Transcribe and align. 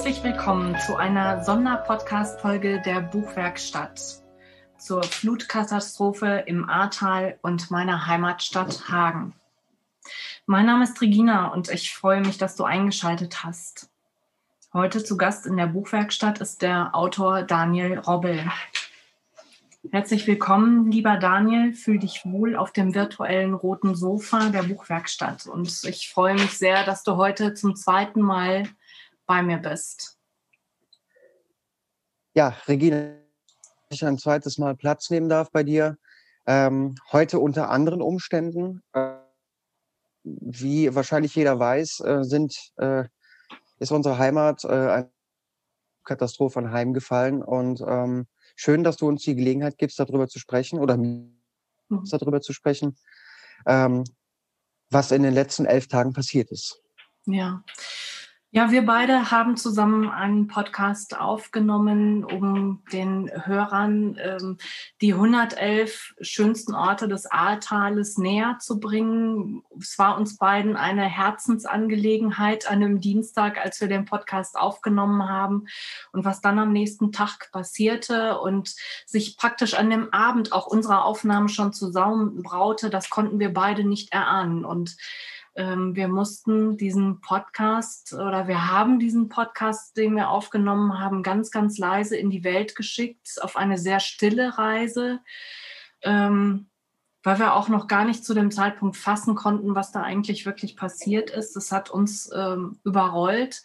Herzlich 0.00 0.24
willkommen 0.24 0.78
zu 0.86 0.96
einer 0.96 1.44
Sonderpodcast-Folge 1.44 2.80
der 2.86 3.02
Buchwerkstatt 3.02 4.00
zur 4.78 5.02
Flutkatastrophe 5.02 6.44
im 6.46 6.66
Ahrtal 6.70 7.38
und 7.42 7.70
meiner 7.70 8.06
Heimatstadt 8.06 8.88
Hagen. 8.88 9.34
Mein 10.46 10.64
Name 10.64 10.84
ist 10.84 10.98
Regina 11.02 11.48
und 11.48 11.68
ich 11.68 11.92
freue 11.92 12.22
mich, 12.22 12.38
dass 12.38 12.56
du 12.56 12.64
eingeschaltet 12.64 13.44
hast. 13.44 13.90
Heute 14.72 15.04
zu 15.04 15.18
Gast 15.18 15.44
in 15.44 15.58
der 15.58 15.66
Buchwerkstatt 15.66 16.40
ist 16.40 16.62
der 16.62 16.94
Autor 16.94 17.42
Daniel 17.42 17.98
Robbel. 17.98 18.50
Herzlich 19.92 20.26
willkommen, 20.26 20.90
lieber 20.90 21.18
Daniel. 21.18 21.74
Fühl 21.74 21.98
dich 21.98 22.22
wohl 22.24 22.56
auf 22.56 22.72
dem 22.72 22.94
virtuellen 22.94 23.52
roten 23.52 23.94
Sofa 23.94 24.48
der 24.48 24.62
Buchwerkstatt. 24.62 25.46
Und 25.46 25.84
ich 25.84 26.08
freue 26.10 26.32
mich 26.32 26.56
sehr, 26.56 26.84
dass 26.84 27.02
du 27.04 27.16
heute 27.16 27.52
zum 27.52 27.76
zweiten 27.76 28.22
Mal 28.22 28.62
bei 29.30 29.44
mir 29.44 29.58
bist. 29.58 30.18
Ja, 32.34 32.48
Regina, 32.66 33.14
ich 33.88 34.04
ein 34.04 34.18
zweites 34.18 34.58
Mal 34.58 34.74
Platz 34.74 35.08
nehmen 35.08 35.28
darf 35.28 35.52
bei 35.52 35.62
dir. 35.62 35.98
Ähm, 36.46 36.96
heute 37.12 37.38
unter 37.38 37.70
anderen 37.70 38.02
Umständen, 38.02 38.82
äh, 38.92 39.18
wie 40.24 40.92
wahrscheinlich 40.96 41.36
jeder 41.36 41.60
weiß, 41.60 42.00
äh, 42.00 42.24
sind, 42.24 42.72
äh, 42.78 43.04
ist 43.78 43.92
unsere 43.92 44.18
Heimat 44.18 44.64
äh, 44.64 44.68
eine 44.68 45.12
Katastrophe 46.02 46.58
anheimgefallen 46.58 47.40
und 47.44 47.84
ähm, 47.86 48.26
schön, 48.56 48.82
dass 48.82 48.96
du 48.96 49.06
uns 49.06 49.22
die 49.22 49.36
Gelegenheit 49.36 49.78
gibst, 49.78 50.00
darüber 50.00 50.26
zu 50.26 50.40
sprechen 50.40 50.80
oder 50.80 50.96
mhm. 50.96 51.38
darüber 51.88 52.40
zu 52.40 52.52
sprechen, 52.52 52.96
ähm, 53.64 54.02
was 54.90 55.12
in 55.12 55.22
den 55.22 55.34
letzten 55.34 55.66
elf 55.66 55.86
Tagen 55.86 56.14
passiert 56.14 56.50
ist. 56.50 56.82
Ja, 57.26 57.62
ja, 58.52 58.72
wir 58.72 58.84
beide 58.84 59.30
haben 59.30 59.56
zusammen 59.56 60.08
einen 60.08 60.48
Podcast 60.48 61.16
aufgenommen, 61.16 62.24
um 62.24 62.82
den 62.92 63.30
Hörern 63.32 64.18
ähm, 64.20 64.58
die 65.00 65.14
111 65.14 66.14
schönsten 66.20 66.74
Orte 66.74 67.06
des 67.06 67.26
Ahrtales 67.26 68.18
näher 68.18 68.58
zu 68.58 68.80
bringen. 68.80 69.62
Es 69.78 69.96
war 70.00 70.18
uns 70.18 70.36
beiden 70.36 70.76
eine 70.76 71.04
Herzensangelegenheit 71.04 72.68
an 72.68 72.82
einem 72.82 73.00
Dienstag, 73.00 73.56
als 73.56 73.80
wir 73.80 73.86
den 73.86 74.04
Podcast 74.04 74.58
aufgenommen 74.58 75.28
haben 75.28 75.66
und 76.10 76.24
was 76.24 76.40
dann 76.40 76.58
am 76.58 76.72
nächsten 76.72 77.12
Tag 77.12 77.52
passierte 77.52 78.40
und 78.40 78.74
sich 79.06 79.36
praktisch 79.36 79.74
an 79.74 79.90
dem 79.90 80.12
Abend 80.12 80.52
auch 80.52 80.66
unserer 80.66 81.04
Aufnahmen 81.04 81.48
schon 81.48 81.72
zusammenbraute, 81.72 82.90
das 82.90 83.10
konnten 83.10 83.38
wir 83.38 83.54
beide 83.54 83.84
nicht 83.84 84.12
erahnen. 84.12 84.64
Und 84.64 84.96
wir 85.56 86.08
mussten 86.08 86.76
diesen 86.76 87.20
Podcast 87.20 88.12
oder 88.12 88.46
wir 88.46 88.70
haben 88.70 88.98
diesen 88.98 89.28
Podcast, 89.28 89.96
den 89.96 90.14
wir 90.14 90.30
aufgenommen 90.30 90.98
haben, 90.98 91.22
ganz, 91.22 91.50
ganz 91.50 91.76
leise 91.76 92.16
in 92.16 92.30
die 92.30 92.44
Welt 92.44 92.76
geschickt, 92.76 93.38
auf 93.42 93.56
eine 93.56 93.76
sehr 93.76 94.00
stille 94.00 94.56
Reise, 94.58 95.20
ähm, 96.02 96.70
weil 97.22 97.38
wir 97.38 97.54
auch 97.54 97.68
noch 97.68 97.88
gar 97.88 98.04
nicht 98.04 98.24
zu 98.24 98.32
dem 98.32 98.50
Zeitpunkt 98.50 98.96
fassen 98.96 99.34
konnten, 99.34 99.74
was 99.74 99.92
da 99.92 100.02
eigentlich 100.02 100.46
wirklich 100.46 100.76
passiert 100.76 101.30
ist. 101.30 101.56
Das 101.56 101.72
hat 101.72 101.90
uns 101.90 102.30
ähm, 102.34 102.78
überrollt. 102.84 103.62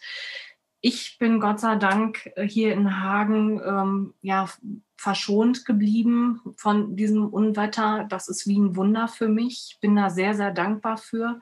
Ich 0.80 1.18
bin 1.18 1.40
Gott 1.40 1.60
sei 1.60 1.76
Dank 1.76 2.30
hier 2.46 2.72
in 2.72 3.00
Hagen 3.00 3.60
ähm, 3.64 4.14
ja, 4.22 4.48
verschont 4.96 5.64
geblieben 5.64 6.40
von 6.56 6.96
diesem 6.96 7.28
Unwetter. 7.28 8.06
Das 8.08 8.28
ist 8.28 8.46
wie 8.46 8.58
ein 8.58 8.76
Wunder 8.76 9.08
für 9.08 9.28
mich. 9.28 9.70
Ich 9.72 9.80
bin 9.80 9.96
da 9.96 10.10
sehr, 10.10 10.34
sehr 10.34 10.52
dankbar 10.52 10.96
für. 10.96 11.40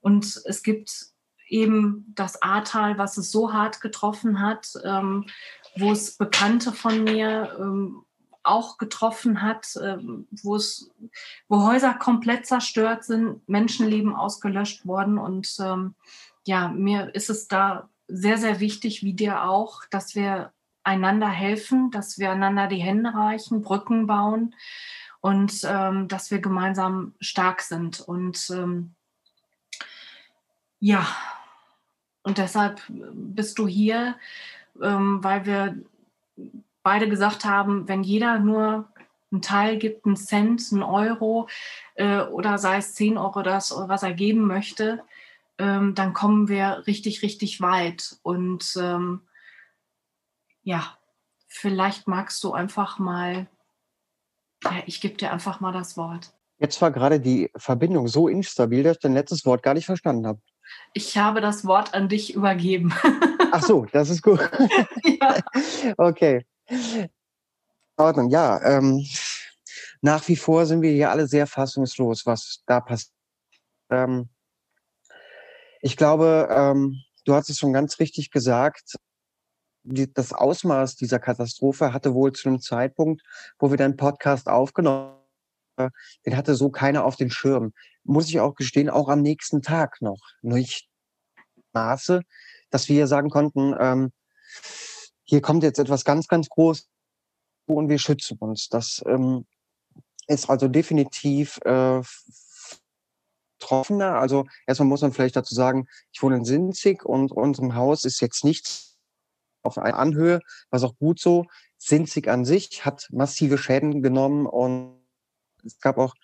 Und 0.00 0.42
es 0.44 0.62
gibt 0.62 1.14
eben 1.48 2.12
das 2.14 2.42
Ahrtal, 2.42 2.98
was 2.98 3.16
es 3.16 3.30
so 3.30 3.52
hart 3.52 3.80
getroffen 3.80 4.40
hat, 4.40 4.72
ähm, 4.84 5.26
wo 5.76 5.92
es 5.92 6.16
Bekannte 6.16 6.72
von 6.72 7.04
mir 7.04 7.56
ähm, 7.58 8.04
auch 8.42 8.76
getroffen 8.78 9.42
hat, 9.42 9.78
ähm, 9.82 10.26
wo 10.42 10.56
es, 10.56 10.90
wo 11.48 11.64
Häuser 11.66 11.94
komplett 11.94 12.46
zerstört 12.46 13.04
sind, 13.04 13.48
Menschenleben 13.48 14.14
ausgelöscht 14.14 14.86
worden. 14.86 15.18
Und 15.18 15.56
ähm, 15.60 15.94
ja, 16.44 16.68
mir 16.68 17.14
ist 17.14 17.30
es 17.30 17.48
da 17.48 17.88
sehr, 18.08 18.38
sehr 18.38 18.60
wichtig, 18.60 19.02
wie 19.02 19.14
dir 19.14 19.44
auch, 19.44 19.84
dass 19.90 20.14
wir 20.14 20.52
einander 20.82 21.28
helfen, 21.28 21.90
dass 21.90 22.18
wir 22.18 22.30
einander 22.30 22.66
die 22.66 22.82
Hände 22.82 23.14
reichen, 23.14 23.62
Brücken 23.62 24.06
bauen 24.06 24.54
und 25.20 25.60
ähm, 25.64 26.08
dass 26.08 26.30
wir 26.30 26.40
gemeinsam 26.40 27.14
stark 27.20 27.62
sind. 27.62 28.00
Und 28.00 28.50
ähm, 28.50 28.94
ja, 30.80 31.06
und 32.22 32.38
deshalb 32.38 32.82
bist 32.88 33.58
du 33.58 33.66
hier, 33.66 34.16
ähm, 34.82 35.24
weil 35.24 35.46
wir 35.46 35.78
beide 36.82 37.08
gesagt 37.08 37.44
haben, 37.44 37.88
wenn 37.88 38.02
jeder 38.02 38.38
nur 38.38 38.88
einen 39.32 39.42
Teil 39.42 39.78
gibt, 39.78 40.06
einen 40.06 40.16
Cent, 40.16 40.62
einen 40.72 40.82
Euro 40.82 41.48
äh, 41.94 42.20
oder 42.20 42.58
sei 42.58 42.76
es 42.76 42.94
10 42.94 43.18
Euro, 43.18 43.42
das, 43.42 43.72
was 43.74 44.02
er 44.02 44.12
geben 44.12 44.46
möchte, 44.46 45.02
ähm, 45.58 45.94
dann 45.94 46.12
kommen 46.12 46.48
wir 46.48 46.84
richtig, 46.86 47.22
richtig 47.22 47.60
weit. 47.60 48.16
Und 48.22 48.74
ähm, 48.80 49.22
ja, 50.62 50.96
vielleicht 51.48 52.08
magst 52.08 52.42
du 52.44 52.52
einfach 52.52 52.98
mal, 52.98 53.46
ja, 54.64 54.82
ich 54.86 55.00
gebe 55.00 55.16
dir 55.16 55.32
einfach 55.32 55.60
mal 55.60 55.72
das 55.72 55.96
Wort. 55.96 56.32
Jetzt 56.58 56.80
war 56.80 56.90
gerade 56.90 57.20
die 57.20 57.50
Verbindung 57.56 58.08
so 58.08 58.28
instabil, 58.28 58.82
dass 58.82 58.96
ich 58.96 59.02
dein 59.02 59.14
letztes 59.14 59.44
Wort 59.44 59.62
gar 59.62 59.74
nicht 59.74 59.86
verstanden 59.86 60.26
habe. 60.26 60.40
Ich 60.92 61.16
habe 61.18 61.40
das 61.40 61.64
Wort 61.64 61.94
an 61.94 62.08
dich 62.08 62.34
übergeben. 62.34 62.92
Ach 63.52 63.62
so, 63.62 63.86
das 63.92 64.10
ist 64.10 64.22
gut. 64.22 64.40
ja. 65.04 65.40
Okay. 65.96 66.46
In 66.66 67.08
Ordnung, 67.96 68.30
ja. 68.30 68.60
Ähm, 68.62 69.06
nach 70.00 70.26
wie 70.28 70.36
vor 70.36 70.66
sind 70.66 70.82
wir 70.82 70.90
hier 70.90 71.10
alle 71.10 71.26
sehr 71.26 71.46
fassungslos, 71.46 72.24
was 72.26 72.62
da 72.66 72.80
passiert. 72.80 73.12
Ähm, 73.90 74.28
ich 75.84 75.96
glaube, 75.96 76.48
ähm, 76.50 77.02
du 77.24 77.34
hast 77.34 77.50
es 77.50 77.58
schon 77.58 77.72
ganz 77.72 77.98
richtig 78.00 78.30
gesagt. 78.30 78.96
Die, 79.82 80.10
das 80.12 80.32
Ausmaß 80.32 80.96
dieser 80.96 81.18
Katastrophe 81.18 81.92
hatte 81.92 82.14
wohl 82.14 82.32
zu 82.32 82.48
einem 82.48 82.60
Zeitpunkt, 82.60 83.22
wo 83.58 83.70
wir 83.70 83.76
deinen 83.76 83.96
Podcast 83.96 84.48
aufgenommen 84.48 85.18
haben, 85.78 85.90
den 86.24 86.36
hatte 86.36 86.54
so 86.54 86.70
keiner 86.70 87.04
auf 87.04 87.16
den 87.16 87.30
Schirm 87.30 87.72
muss 88.04 88.28
ich 88.28 88.40
auch 88.40 88.54
gestehen, 88.54 88.90
auch 88.90 89.08
am 89.08 89.22
nächsten 89.22 89.62
Tag 89.62 90.00
noch 90.00 90.20
nicht 90.42 90.88
Maße, 91.72 92.22
dass 92.70 92.88
wir 92.88 93.06
sagen 93.06 93.30
konnten, 93.30 93.74
ähm, 93.78 94.12
hier 95.24 95.40
kommt 95.40 95.62
jetzt 95.62 95.78
etwas 95.78 96.04
ganz, 96.04 96.28
ganz 96.28 96.48
groß 96.48 96.86
und 97.66 97.88
wir 97.88 97.98
schützen 97.98 98.36
uns. 98.38 98.68
Das 98.68 99.02
ähm, 99.06 99.46
ist 100.28 100.48
also 100.48 100.68
definitiv 100.68 101.58
äh, 101.64 102.02
betroffener. 103.64 104.18
Also 104.18 104.44
erstmal 104.66 104.88
muss 104.88 105.02
man 105.02 105.12
vielleicht 105.12 105.36
dazu 105.36 105.54
sagen, 105.54 105.86
ich 106.12 106.22
wohne 106.22 106.36
in 106.36 106.44
Sinzig 106.44 107.04
und 107.04 107.32
unserem 107.32 107.74
Haus 107.74 108.04
ist 108.04 108.20
jetzt 108.20 108.44
nichts 108.44 108.98
auf 109.62 109.78
einer 109.78 109.98
Anhöhe, 109.98 110.40
was 110.70 110.84
auch 110.84 110.96
gut 110.96 111.18
so. 111.18 111.46
Sinzig 111.78 112.28
an 112.28 112.44
sich 112.44 112.84
hat 112.84 113.08
massive 113.10 113.58
Schäden 113.58 114.02
genommen 114.02 114.46
und 114.46 115.00
es 115.64 115.78
gab 115.80 115.98
auch 115.98 116.14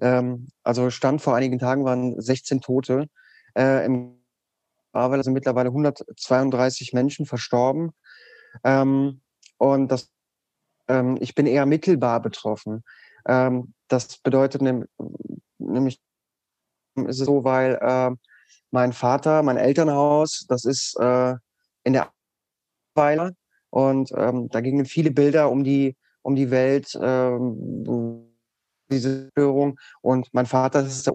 ähm, 0.00 0.48
also 0.62 0.90
Stand 0.90 1.22
vor 1.22 1.34
einigen 1.34 1.58
Tagen 1.58 1.84
waren 1.84 2.20
16 2.20 2.60
Tote. 2.60 3.08
Äh, 3.56 3.84
Im 3.86 4.18
Ahrweiler 4.92 5.22
sind 5.22 5.34
mittlerweile 5.34 5.68
132 5.68 6.92
Menschen 6.92 7.26
verstorben. 7.26 7.92
Ähm, 8.64 9.20
und 9.58 9.88
das, 9.88 10.10
ähm, 10.88 11.16
ich 11.20 11.34
bin 11.34 11.46
eher 11.46 11.66
mittelbar 11.66 12.20
betroffen. 12.20 12.84
Ähm, 13.26 13.74
das 13.88 14.18
bedeutet 14.18 14.62
nämlich, 15.58 16.00
ist 16.96 17.20
es 17.20 17.26
so, 17.26 17.44
weil 17.44 17.78
äh, 17.80 18.10
mein 18.70 18.92
Vater, 18.92 19.42
mein 19.42 19.56
Elternhaus, 19.56 20.46
das 20.48 20.64
ist 20.64 20.98
äh, 20.98 21.34
in 21.84 21.92
der 21.92 22.10
Weiler 22.94 23.32
und 23.70 24.10
ähm, 24.16 24.48
da 24.48 24.60
gingen 24.60 24.86
viele 24.86 25.10
Bilder 25.10 25.50
um 25.50 25.64
die 25.64 25.96
um 26.26 26.34
die 26.34 26.50
Welt, 26.50 26.98
ähm, 27.00 28.26
diese 28.90 29.28
Störung. 29.30 29.78
Und 30.02 30.28
mein 30.32 30.46
Vater 30.46 30.84
ist 30.84 31.08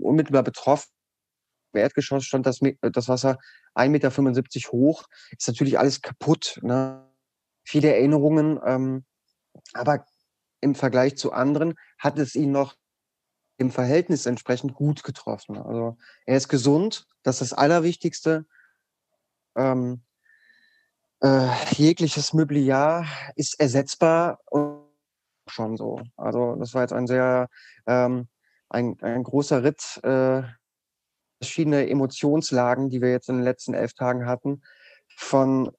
unmittelbar 0.00 0.42
betroffen. 0.42 0.90
Im 1.72 1.82
Erdgeschoss 1.82 2.24
stand 2.24 2.46
das, 2.46 2.58
das 2.80 3.08
Wasser 3.08 3.38
1,75 3.76 3.86
Meter 3.90 4.72
hoch. 4.72 5.04
Ist 5.38 5.46
natürlich 5.46 5.78
alles 5.78 6.02
kaputt. 6.02 6.58
Ne? 6.62 7.08
Viele 7.62 7.94
Erinnerungen. 7.94 8.58
Ähm, 8.66 9.04
aber 9.72 10.04
im 10.60 10.74
Vergleich 10.74 11.16
zu 11.16 11.30
anderen 11.30 11.74
hat 11.96 12.18
es 12.18 12.34
ihn 12.34 12.50
noch 12.50 12.74
im 13.58 13.70
Verhältnis 13.70 14.26
entsprechend 14.26 14.74
gut 14.74 15.02
getroffen. 15.02 15.56
Also 15.56 15.96
er 16.26 16.36
ist 16.36 16.48
gesund, 16.48 17.06
das 17.22 17.40
ist 17.40 17.52
das 17.52 17.58
Allerwichtigste. 17.58 18.46
Ähm, 19.54 20.02
äh, 21.22 21.48
jegliches 21.72 22.32
Mobiliar 22.32 23.06
ist 23.34 23.58
ersetzbar 23.58 24.40
und 24.46 24.84
schon 25.46 25.76
so. 25.76 26.00
Also 26.16 26.56
das 26.56 26.74
war 26.74 26.82
jetzt 26.82 26.92
ein 26.92 27.06
sehr, 27.06 27.48
ähm, 27.86 28.28
ein, 28.68 28.96
ein 29.00 29.22
großer 29.22 29.62
Ritt, 29.62 30.00
äh, 30.02 30.42
verschiedene 31.40 31.88
Emotionslagen, 31.88 32.90
die 32.90 33.00
wir 33.00 33.10
jetzt 33.10 33.28
in 33.28 33.36
den 33.36 33.44
letzten 33.44 33.74
elf 33.74 33.94
Tagen 33.94 34.26
hatten. 34.26 34.62
von 35.18 35.72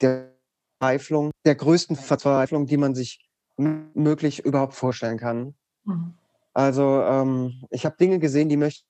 der 0.00 0.32
Verzweiflung, 0.78 1.30
der 1.44 1.54
größten 1.54 1.96
Verzweiflung, 1.96 2.66
die 2.66 2.76
man 2.76 2.94
sich 2.94 3.28
möglich 3.56 4.44
überhaupt 4.44 4.74
vorstellen 4.74 5.18
kann. 5.18 5.54
Mhm. 5.84 6.14
Also 6.54 7.02
ähm, 7.02 7.64
ich 7.70 7.84
habe 7.84 7.96
Dinge 7.96 8.18
gesehen, 8.18 8.48
die 8.48 8.56
möchte 8.56 8.84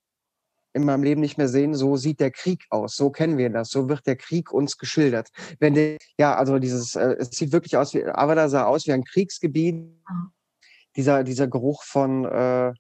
in 0.75 0.85
meinem 0.85 1.03
Leben 1.03 1.21
nicht 1.21 1.39
mehr 1.39 1.49
sehen. 1.49 1.75
So 1.75 1.97
sieht 1.97 2.21
der 2.21 2.31
Krieg 2.31 2.65
aus. 2.71 2.97
So 2.97 3.11
kennen 3.11 3.37
wir 3.37 3.51
das. 3.51 3.71
So 3.71 3.89
wird 3.89 4.07
der 4.07 4.17
Krieg 4.17 4.53
uns 4.53 4.79
geschildert. 4.79 5.31
Wenn 5.59 5.75
der, 5.75 5.99
ja, 6.19 6.35
also 6.35 6.59
dieses, 6.59 6.95
äh, 6.95 7.17
es 7.19 7.31
sieht 7.31 7.53
wirklich 7.53 7.77
aus 7.77 7.95
wie, 7.95 8.05
aber 8.05 8.35
da 8.35 8.49
sah 8.49 8.65
aus 8.65 8.87
wie 8.87 8.93
ein 8.93 9.05
Kriegsgebiet. 9.05 9.75
Mhm. 9.75 10.33
Dieser, 10.97 11.25
dieser 11.25 11.49
Geruch 11.49 11.85
von 11.85 12.27
äh, 12.27 12.73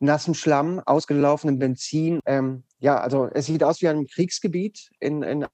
nassem 0.00 0.34
Schlamm, 0.34 0.80
ausgelaufenem 0.80 1.58
Benzin. 1.58 2.20
Ähm, 2.26 2.64
ja, 2.78 2.98
also 2.98 3.28
es 3.32 3.46
sieht 3.46 3.62
aus 3.62 3.80
wie 3.82 3.88
ein 3.88 4.06
Kriegsgebiet 4.06 4.90
in, 4.98 5.22
in 5.22 5.46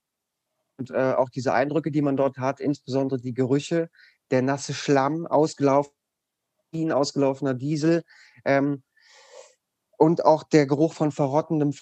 und 0.78 0.90
äh, 0.90 1.12
auch 1.12 1.28
diese 1.28 1.52
Eindrücke, 1.52 1.90
die 1.90 2.02
man 2.02 2.16
dort 2.16 2.38
hat, 2.38 2.58
insbesondere 2.58 3.20
die 3.20 3.34
Gerüche, 3.34 3.90
der 4.30 4.42
nasse 4.42 4.72
Schlamm, 4.72 5.26
ausgelaufen, 5.26 5.92
ausgelaufener 6.90 7.54
Diesel 7.54 8.02
ähm, 8.44 8.82
und 9.98 10.24
auch 10.24 10.42
der 10.42 10.66
Geruch 10.66 10.94
von 10.94 11.12
verrottendem, 11.12 11.72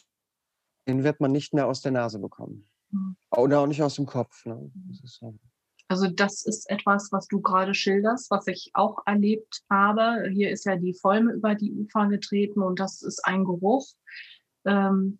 den 0.87 1.05
wird 1.05 1.21
man 1.21 1.33
nicht 1.33 1.55
mehr 1.55 1.67
aus 1.67 1.81
der 1.81 1.93
Nase 1.93 2.19
bekommen. 2.19 2.67
Mhm. 2.91 3.17
Oder 3.31 3.61
auch 3.61 3.67
nicht 3.67 3.83
aus 3.83 3.95
dem 3.95 4.07
Kopf. 4.07 4.45
Ne? 4.45 4.71
Das 5.03 5.15
so. 5.15 5.35
Also 5.89 6.07
das 6.07 6.47
ist 6.47 6.71
etwas, 6.71 7.11
was 7.11 7.27
du 7.27 7.41
gerade 7.41 7.75
schilderst, 7.75 8.31
was 8.31 8.47
ich 8.47 8.71
auch 8.75 8.99
erlebt 9.07 9.65
habe. 9.69 10.31
Hier 10.33 10.51
ist 10.51 10.65
ja 10.65 10.77
die 10.77 10.95
Folme 10.95 11.33
über 11.33 11.57
die 11.57 11.73
Ufer 11.73 12.07
getreten 12.07 12.63
und 12.63 12.79
das 12.79 13.03
ist 13.03 13.25
ein 13.25 13.45
Geruch. 13.45 13.89
Ähm, 14.65 15.19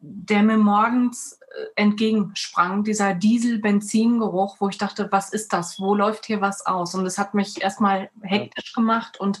der 0.00 0.42
mir 0.42 0.58
morgens 0.58 1.32
äh, 1.40 1.66
entgegensprang, 1.76 2.84
dieser 2.84 3.14
Diesel-Benzin-Geruch, 3.14 4.56
wo 4.60 4.68
ich 4.68 4.78
dachte, 4.78 5.08
was 5.10 5.32
ist 5.32 5.52
das? 5.52 5.80
Wo 5.80 5.94
läuft 5.94 6.26
hier 6.26 6.40
was 6.40 6.64
aus? 6.66 6.94
Und 6.94 7.04
das 7.04 7.18
hat 7.18 7.34
mich 7.34 7.60
erstmal 7.62 8.10
hektisch 8.22 8.72
gemacht 8.74 9.18
und 9.18 9.40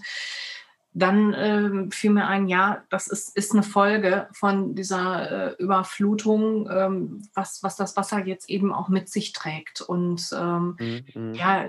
dann 0.98 1.32
äh, 1.32 1.90
fiel 1.90 2.10
mir 2.10 2.26
ein, 2.26 2.48
ja, 2.48 2.82
das 2.90 3.06
ist, 3.06 3.36
ist 3.36 3.52
eine 3.52 3.62
Folge 3.62 4.28
von 4.32 4.74
dieser 4.74 5.58
äh, 5.58 5.62
Überflutung, 5.62 6.68
ähm, 6.70 7.22
was, 7.34 7.62
was 7.62 7.76
das 7.76 7.96
Wasser 7.96 8.26
jetzt 8.26 8.50
eben 8.50 8.72
auch 8.72 8.88
mit 8.88 9.08
sich 9.08 9.32
trägt. 9.32 9.80
Und 9.80 10.30
ähm, 10.32 10.76
mhm. 10.78 11.04
mhm. 11.14 11.34
ja, 11.34 11.66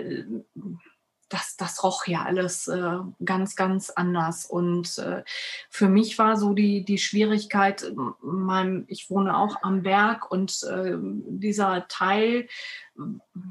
das, 1.28 1.56
das 1.56 1.84
roch 1.84 2.06
ja 2.06 2.24
alles 2.24 2.66
äh, 2.66 2.98
ganz, 3.24 3.54
ganz 3.54 3.90
anders. 3.90 4.46
Und 4.46 4.98
äh, 4.98 5.22
für 5.70 5.88
mich 5.88 6.18
war 6.18 6.36
so 6.36 6.52
die, 6.52 6.84
die 6.84 6.98
Schwierigkeit, 6.98 7.92
mein, 8.20 8.84
ich 8.88 9.10
wohne 9.10 9.36
auch 9.36 9.62
am 9.62 9.82
Berg 9.82 10.30
und 10.30 10.62
äh, 10.64 10.96
dieser 10.98 11.86
Teil, 11.86 12.48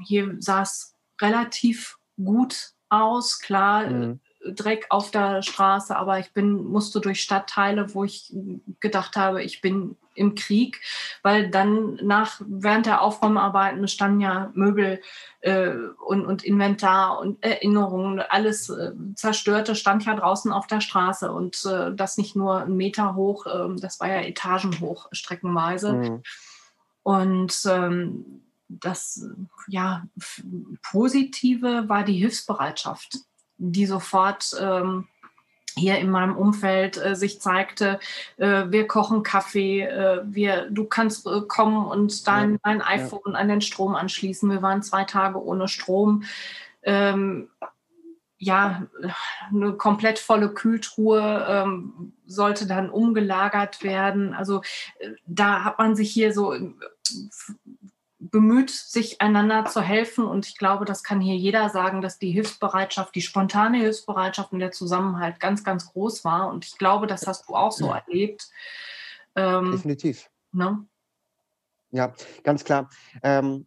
hier 0.06 0.36
sah 0.40 0.62
es 0.62 0.94
relativ 1.20 1.98
gut 2.16 2.72
aus, 2.90 3.38
klar. 3.38 3.88
Mhm 3.88 4.20
Dreck 4.44 4.86
auf 4.88 5.10
der 5.10 5.42
Straße, 5.42 5.94
aber 5.94 6.18
ich 6.18 6.32
bin, 6.32 6.64
musste 6.64 7.00
durch 7.00 7.22
Stadtteile, 7.22 7.94
wo 7.94 8.04
ich 8.04 8.32
gedacht 8.80 9.16
habe, 9.16 9.42
ich 9.42 9.60
bin 9.60 9.96
im 10.14 10.34
Krieg, 10.34 10.80
weil 11.22 11.50
dann 11.50 11.96
nach, 12.02 12.40
während 12.46 12.86
der 12.86 13.02
Aufräumarbeiten 13.02 13.86
standen 13.88 14.20
ja 14.20 14.50
Möbel 14.54 15.00
äh, 15.40 15.70
und, 16.04 16.26
und 16.26 16.42
Inventar 16.42 17.18
und 17.18 17.42
Erinnerungen, 17.42 18.20
alles 18.20 18.68
äh, 18.70 18.92
Zerstörte 19.14 19.74
stand 19.74 20.04
ja 20.04 20.14
draußen 20.14 20.52
auf 20.52 20.66
der 20.66 20.80
Straße 20.80 21.30
und 21.32 21.64
äh, 21.64 21.94
das 21.94 22.16
nicht 22.18 22.34
nur 22.34 22.60
einen 22.60 22.76
Meter 22.76 23.14
hoch, 23.14 23.46
ähm, 23.46 23.78
das 23.78 24.00
war 24.00 24.08
ja 24.08 24.20
etagenhoch 24.20 25.08
streckenweise. 25.12 25.92
Mhm. 25.92 26.22
Und 27.02 27.62
ähm, 27.66 28.42
das 28.68 29.26
ja, 29.68 30.04
Positive 30.82 31.88
war 31.88 32.04
die 32.04 32.18
Hilfsbereitschaft 32.18 33.18
die 33.60 33.86
sofort 33.86 34.56
ähm, 34.58 35.06
hier 35.76 35.98
in 35.98 36.10
meinem 36.10 36.36
Umfeld 36.36 36.96
äh, 36.96 37.14
sich 37.14 37.40
zeigte, 37.40 38.00
äh, 38.38 38.64
wir 38.68 38.86
kochen 38.86 39.22
Kaffee, 39.22 39.82
äh, 39.82 40.22
wir, 40.24 40.68
du 40.70 40.84
kannst 40.84 41.26
äh, 41.26 41.42
kommen 41.46 41.86
und 41.86 42.26
dein, 42.26 42.58
dein 42.64 42.82
iPhone 42.82 43.32
ja. 43.32 43.38
an 43.38 43.48
den 43.48 43.60
Strom 43.60 43.94
anschließen. 43.94 44.50
Wir 44.50 44.62
waren 44.62 44.82
zwei 44.82 45.04
Tage 45.04 45.42
ohne 45.42 45.68
Strom. 45.68 46.24
Ähm, 46.82 47.48
ja, 48.38 48.86
eine 49.50 49.74
komplett 49.74 50.18
volle 50.18 50.48
Kühltruhe 50.48 51.46
ähm, 51.46 52.14
sollte 52.26 52.66
dann 52.66 52.88
umgelagert 52.88 53.82
werden. 53.82 54.32
Also 54.32 54.62
äh, 54.98 55.10
da 55.26 55.62
hat 55.62 55.78
man 55.78 55.94
sich 55.94 56.10
hier 56.10 56.32
so 56.32 56.54
bemüht, 58.30 58.70
sich 58.70 59.20
einander 59.20 59.64
zu 59.64 59.80
helfen. 59.80 60.24
Und 60.24 60.46
ich 60.46 60.56
glaube, 60.56 60.84
das 60.84 61.02
kann 61.02 61.20
hier 61.20 61.36
jeder 61.36 61.68
sagen, 61.68 62.00
dass 62.00 62.18
die 62.18 62.30
Hilfsbereitschaft, 62.30 63.14
die 63.14 63.22
spontane 63.22 63.78
Hilfsbereitschaft 63.78 64.52
und 64.52 64.60
der 64.60 64.72
Zusammenhalt 64.72 65.40
ganz, 65.40 65.64
ganz 65.64 65.86
groß 65.92 66.24
war. 66.24 66.48
Und 66.48 66.64
ich 66.64 66.78
glaube, 66.78 67.06
das 67.06 67.26
hast 67.26 67.48
du 67.48 67.54
auch 67.54 67.72
so 67.72 67.86
ja. 67.86 67.98
erlebt. 67.98 68.50
Ähm, 69.36 69.72
Definitiv. 69.72 70.30
Ne? 70.52 70.84
Ja, 71.90 72.12
ganz 72.42 72.64
klar. 72.64 72.88
Ähm, 73.22 73.66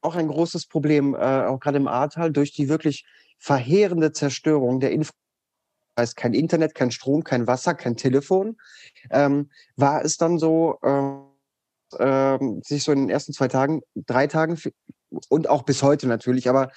auch 0.00 0.16
ein 0.16 0.28
großes 0.28 0.66
Problem, 0.66 1.14
äh, 1.14 1.44
auch 1.46 1.60
gerade 1.60 1.78
im 1.78 1.88
Ahrtal, 1.88 2.32
durch 2.32 2.52
die 2.52 2.68
wirklich 2.68 3.06
verheerende 3.38 4.12
Zerstörung 4.12 4.80
der 4.80 4.90
Infrastruktur 4.90 5.24
heißt 5.98 6.16
kein 6.16 6.34
Internet, 6.34 6.74
kein 6.74 6.90
Strom, 6.90 7.24
kein 7.24 7.46
Wasser, 7.46 7.74
kein 7.74 7.96
Telefon, 7.96 8.56
ähm, 9.10 9.50
war 9.76 10.04
es 10.04 10.16
dann 10.16 10.38
so, 10.38 10.78
ähm, 10.82 11.26
ähm, 11.98 12.62
sich 12.64 12.84
so 12.84 12.92
in 12.92 13.00
den 13.00 13.10
ersten 13.10 13.32
zwei 13.32 13.48
Tagen, 13.48 13.82
drei 13.94 14.26
Tagen 14.26 14.58
und 15.28 15.48
auch 15.48 15.62
bis 15.62 15.82
heute 15.82 16.06
natürlich, 16.06 16.48
aber 16.48 16.70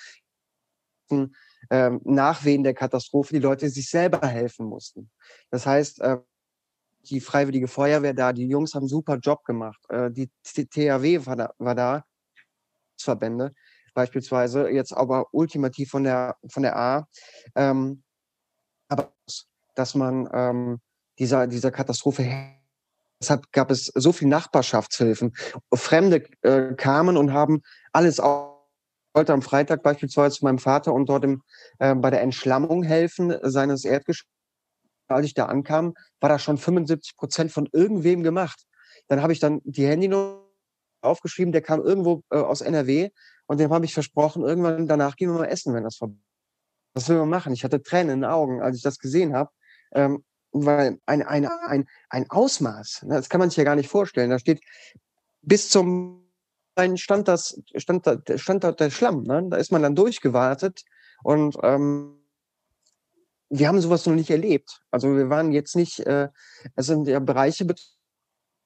ähm, 1.09 2.01
Nachwehen 2.03 2.63
der 2.63 2.73
Katastrophe 2.73 3.33
die 3.33 3.39
Leute 3.39 3.69
sich 3.69 3.89
selber 3.89 4.25
helfen 4.27 4.65
mussten. 4.67 5.09
Das 5.49 5.65
heißt, 5.65 6.01
äh, 6.01 6.17
die 7.01 7.21
Freiwillige 7.21 7.67
Feuerwehr 7.67 8.13
da, 8.13 8.33
die 8.33 8.47
Jungs 8.47 8.73
haben 8.73 8.83
einen 8.83 8.89
super 8.89 9.17
Job 9.17 9.43
gemacht. 9.45 9.79
Äh, 9.89 10.11
die 10.11 10.29
THW 10.43 11.25
war 11.25 11.35
da, 11.35 11.53
war 11.57 11.75
da, 11.75 12.03
Verbände 12.99 13.53
beispielsweise, 13.97 14.69
jetzt 14.69 14.93
aber 14.93 15.25
ultimativ 15.31 15.89
von 15.89 16.03
der, 16.03 16.37
von 16.47 16.61
der 16.61 16.77
A. 16.77 17.07
Ähm, 17.55 18.03
aber 18.89 19.11
dass 19.73 19.95
man 19.95 20.29
ähm, 20.31 20.79
dieser, 21.17 21.47
dieser 21.47 21.71
Katastrophe 21.71 22.23
Deshalb 23.21 23.51
gab 23.51 23.71
es 23.71 23.85
so 23.95 24.11
viel 24.11 24.27
Nachbarschaftshilfen. 24.27 25.35
Fremde 25.73 26.23
äh, 26.41 26.73
kamen 26.75 27.17
und 27.17 27.33
haben 27.33 27.61
alles 27.91 28.19
auch 28.19 28.57
heute 29.15 29.33
am 29.33 29.41
Freitag 29.41 29.81
beispielsweise 29.81 30.37
zu 30.37 30.45
meinem 30.45 30.59
Vater 30.59 30.93
und 30.93 31.09
dort 31.09 31.23
im, 31.23 31.41
äh, 31.79 31.95
bei 31.95 32.11
der 32.11 32.21
Entschlammung 32.21 32.83
helfen 32.83 33.35
seines 33.41 33.83
Erdgeschosses. 33.85 34.29
Als 35.09 35.25
ich 35.25 35.33
da 35.33 35.45
ankam, 35.45 35.93
war 36.19 36.29
da 36.29 36.37
schon 36.37 36.57
75 36.57 37.15
Prozent 37.15 37.51
von 37.51 37.69
irgendwem 37.71 38.23
gemacht. 38.23 38.65
Dann 39.07 39.21
habe 39.21 39.31
ich 39.31 39.39
dann 39.39 39.61
die 39.63 39.87
Handynummer 39.87 40.43
aufgeschrieben, 41.01 41.53
der 41.53 41.61
kam 41.61 41.81
irgendwo 41.81 42.23
äh, 42.29 42.37
aus 42.37 42.61
NRW 42.61 43.09
und 43.45 43.59
dem 43.59 43.71
habe 43.71 43.85
ich 43.85 43.93
versprochen, 43.93 44.43
irgendwann 44.43 44.87
danach 44.87 45.15
gehen 45.15 45.29
wir 45.29 45.39
mal 45.39 45.45
essen, 45.45 45.73
wenn 45.73 45.83
das 45.83 45.95
vorbei 45.95 46.17
Was 46.93 47.07
will 47.07 47.17
man 47.17 47.29
machen? 47.29 47.53
Ich 47.53 47.63
hatte 47.63 47.81
Tränen 47.81 48.09
in 48.09 48.21
den 48.21 48.29
Augen, 48.29 48.61
als 48.61 48.77
ich 48.77 48.83
das 48.83 48.99
gesehen 48.99 49.33
habe. 49.33 49.49
Ähm, 49.93 50.25
weil 50.51 50.99
ein, 51.05 51.21
ein, 51.23 51.45
ein, 51.45 51.87
ein 52.09 52.29
Ausmaß, 52.29 53.03
ne, 53.03 53.15
das 53.15 53.29
kann 53.29 53.39
man 53.39 53.49
sich 53.49 53.57
ja 53.57 53.63
gar 53.63 53.75
nicht 53.75 53.89
vorstellen. 53.89 54.29
Da 54.29 54.39
steht 54.39 54.61
bis 55.41 55.69
zum 55.69 56.23
stand 56.95 57.27
das 57.27 57.59
stand 57.75 58.05
da, 58.05 58.17
stand 58.37 58.63
da 58.63 58.71
der 58.71 58.89
Schlamm. 58.89 59.23
Ne? 59.23 59.47
Da 59.49 59.57
ist 59.57 59.71
man 59.71 59.81
dann 59.81 59.95
durchgewartet 59.95 60.83
und 61.23 61.57
ähm, 61.63 62.13
wir 63.49 63.67
haben 63.67 63.81
sowas 63.81 64.05
noch 64.05 64.13
nicht 64.13 64.29
erlebt. 64.29 64.81
Also 64.91 65.15
wir 65.15 65.29
waren 65.29 65.51
jetzt 65.51 65.75
nicht, 65.75 65.99
äh, 66.01 66.29
es 66.75 66.85
sind 66.85 67.07
ja 67.07 67.19
Bereiche, 67.19 67.65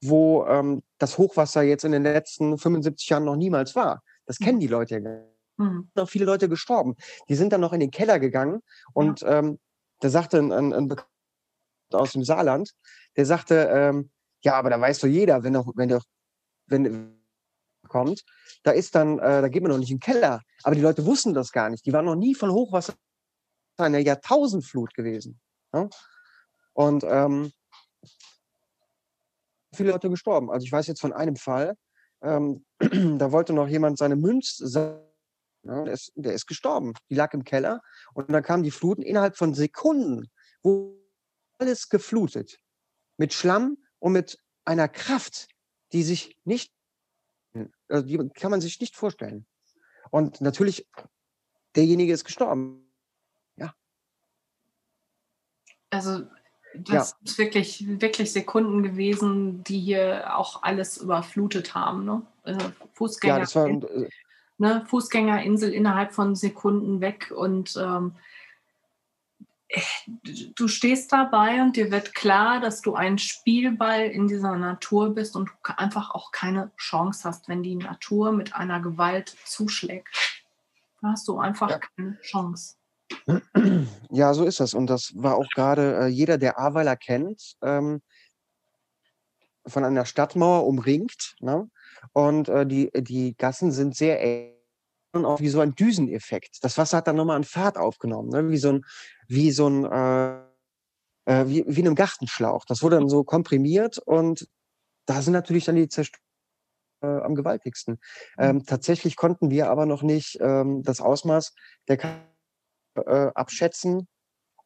wo 0.02 0.44
ähm, 0.46 0.82
das 0.98 1.18
Hochwasser 1.18 1.62
jetzt 1.62 1.84
in 1.84 1.92
den 1.92 2.02
letzten 2.02 2.58
75 2.58 3.08
Jahren 3.08 3.24
noch 3.24 3.36
niemals 3.36 3.76
war. 3.76 4.02
Das 4.26 4.38
kennen 4.38 4.60
die 4.60 4.66
Leute 4.66 4.94
ja 4.94 5.00
gar 5.00 5.12
nicht. 5.12 5.28
Mhm. 5.58 5.90
Noch 5.94 6.08
viele 6.08 6.24
Leute 6.24 6.48
gestorben. 6.48 6.96
Die 7.28 7.34
sind 7.34 7.52
dann 7.52 7.60
noch 7.60 7.72
in 7.72 7.80
den 7.80 7.90
Keller 7.90 8.18
gegangen 8.18 8.62
und 8.92 9.20
ja. 9.20 9.38
ähm, 9.38 9.58
da 10.00 10.08
sagte 10.08 10.38
ein, 10.38 10.50
ein, 10.50 10.72
ein 10.72 10.88
aus 11.94 12.12
dem 12.12 12.24
Saarland, 12.24 12.72
der 13.16 13.26
sagte, 13.26 13.68
ähm, 13.72 14.10
ja, 14.42 14.54
aber 14.54 14.70
da 14.70 14.80
weiß 14.80 15.00
doch 15.00 15.08
jeder, 15.08 15.42
wenn 15.42 15.52
doch, 15.52 15.72
wenn 15.76 15.88
doch, 15.88 16.04
wenn 16.66 17.18
kommt, 17.88 18.24
da 18.62 18.70
ist 18.70 18.94
dann, 18.94 19.18
äh, 19.18 19.42
da 19.42 19.48
geht 19.48 19.62
man 19.62 19.70
noch 19.70 19.78
nicht 19.78 19.90
in 19.90 19.98
den 19.98 20.00
Keller. 20.00 20.40
Aber 20.62 20.74
die 20.74 20.80
Leute 20.80 21.04
wussten 21.04 21.34
das 21.34 21.52
gar 21.52 21.68
nicht. 21.68 21.84
Die 21.84 21.92
waren 21.92 22.06
noch 22.06 22.14
nie 22.14 22.34
von 22.34 22.50
Hochwasser 22.50 22.94
einer 23.76 23.98
Jahrtausendflut 23.98 24.94
gewesen. 24.94 25.40
Ja? 25.72 25.88
Und 26.72 27.04
ähm, 27.04 27.52
viele 29.74 29.92
Leute 29.92 30.10
gestorben. 30.10 30.50
Also 30.50 30.64
ich 30.64 30.72
weiß 30.72 30.86
jetzt 30.86 31.00
von 31.00 31.12
einem 31.12 31.36
Fall, 31.36 31.76
ähm, 32.22 32.64
da 33.18 33.32
wollte 33.32 33.52
noch 33.52 33.68
jemand 33.68 33.98
seine 33.98 34.16
Münz, 34.16 34.58
ja, 34.74 35.84
der, 35.84 35.92
ist, 35.92 36.12
der 36.14 36.32
ist 36.32 36.46
gestorben. 36.46 36.94
Die 37.10 37.14
lag 37.14 37.32
im 37.34 37.44
Keller 37.44 37.80
und 38.14 38.30
dann 38.30 38.42
kamen 38.42 38.62
die 38.62 38.70
Fluten 38.70 39.02
innerhalb 39.02 39.36
von 39.36 39.54
Sekunden, 39.54 40.30
wo 40.62 41.01
alles 41.58 41.88
geflutet 41.88 42.58
mit 43.16 43.32
Schlamm 43.32 43.78
und 43.98 44.12
mit 44.12 44.38
einer 44.64 44.88
Kraft, 44.88 45.48
die 45.92 46.02
sich 46.02 46.38
nicht 46.44 46.72
Also 47.88 48.06
die 48.06 48.28
kann 48.30 48.50
man 48.50 48.60
sich 48.60 48.80
nicht 48.80 48.96
vorstellen. 48.96 49.46
Und 50.10 50.40
natürlich, 50.40 50.86
derjenige 51.76 52.12
ist 52.12 52.24
gestorben. 52.24 52.92
Ja. 53.56 53.74
Also 55.90 56.26
das 56.74 57.10
ja. 57.10 57.16
ist 57.24 57.38
wirklich, 57.38 58.00
wirklich 58.00 58.32
Sekunden 58.32 58.82
gewesen, 58.82 59.62
die 59.64 59.78
hier 59.78 60.36
auch 60.36 60.62
alles 60.62 60.96
überflutet 60.96 61.74
haben. 61.74 62.04
Ne? 62.04 62.22
Also 62.44 62.72
Fußgänger, 62.94 63.40
ja, 63.40 63.54
war, 63.54 63.68
äh, 63.68 64.08
ne, 64.58 64.84
Fußgängerinsel 64.86 65.72
innerhalb 65.72 66.12
von 66.12 66.34
Sekunden 66.34 67.00
weg 67.00 67.32
und 67.34 67.76
ähm, 67.76 68.14
du 70.54 70.68
stehst 70.68 71.12
dabei 71.12 71.62
und 71.62 71.76
dir 71.76 71.90
wird 71.90 72.14
klar, 72.14 72.60
dass 72.60 72.82
du 72.82 72.94
ein 72.94 73.18
Spielball 73.18 74.06
in 74.06 74.28
dieser 74.28 74.56
Natur 74.56 75.14
bist 75.14 75.36
und 75.36 75.48
du 75.48 75.74
einfach 75.76 76.10
auch 76.10 76.32
keine 76.32 76.70
Chance 76.76 77.28
hast, 77.28 77.48
wenn 77.48 77.62
die 77.62 77.76
Natur 77.76 78.32
mit 78.32 78.54
einer 78.54 78.80
Gewalt 78.80 79.36
zuschlägt. 79.44 80.08
Da 81.00 81.08
hast 81.08 81.26
du 81.28 81.38
einfach 81.38 81.70
ja. 81.70 81.80
keine 81.96 82.20
Chance. 82.20 82.76
Ja, 84.10 84.34
so 84.34 84.44
ist 84.44 84.60
das. 84.60 84.74
Und 84.74 84.88
das 84.88 85.12
war 85.14 85.36
auch 85.36 85.48
gerade 85.54 85.96
äh, 85.96 86.06
jeder, 86.06 86.38
der 86.38 86.58
Aweiler 86.58 86.96
kennt, 86.96 87.56
ähm, 87.62 88.02
von 89.66 89.84
einer 89.84 90.06
Stadtmauer 90.06 90.66
umringt. 90.66 91.36
Ne? 91.40 91.70
Und 92.12 92.48
äh, 92.48 92.66
die, 92.66 92.90
die 92.94 93.36
Gassen 93.36 93.72
sind 93.72 93.96
sehr 93.96 94.22
eng 94.22 94.54
auch 95.14 95.40
wie 95.40 95.48
so 95.48 95.60
ein 95.60 95.74
Düseneffekt. 95.74 96.58
Das 96.62 96.78
Wasser 96.78 96.98
hat 96.98 97.06
dann 97.06 97.16
nochmal 97.16 97.36
an 97.36 97.44
Fahrt 97.44 97.76
aufgenommen, 97.76 98.30
ne? 98.30 98.48
wie 98.50 98.56
so 98.56 98.70
ein, 98.70 98.84
wie 99.28 99.50
so 99.50 99.68
ein, 99.68 99.84
äh, 99.84 100.38
äh, 101.26 101.46
wie, 101.46 101.64
wie 101.66 101.80
in 101.80 101.86
einem 101.86 101.94
Gartenschlauch. 101.94 102.64
Das 102.64 102.82
wurde 102.82 102.96
dann 102.96 103.08
so 103.08 103.24
komprimiert 103.24 103.98
und 103.98 104.48
da 105.06 105.20
sind 105.20 105.32
natürlich 105.32 105.64
dann 105.64 105.76
die 105.76 105.88
Zerstörungen 105.88 106.22
äh, 107.02 107.06
am 107.06 107.34
gewaltigsten. 107.34 107.94
Mhm. 108.36 108.44
Ähm, 108.44 108.66
tatsächlich 108.66 109.16
konnten 109.16 109.50
wir 109.50 109.70
aber 109.70 109.86
noch 109.86 110.02
nicht 110.02 110.38
ähm, 110.40 110.82
das 110.82 111.00
Ausmaß 111.00 111.54
der 111.88 111.98
äh, 112.94 113.30
abschätzen 113.34 114.08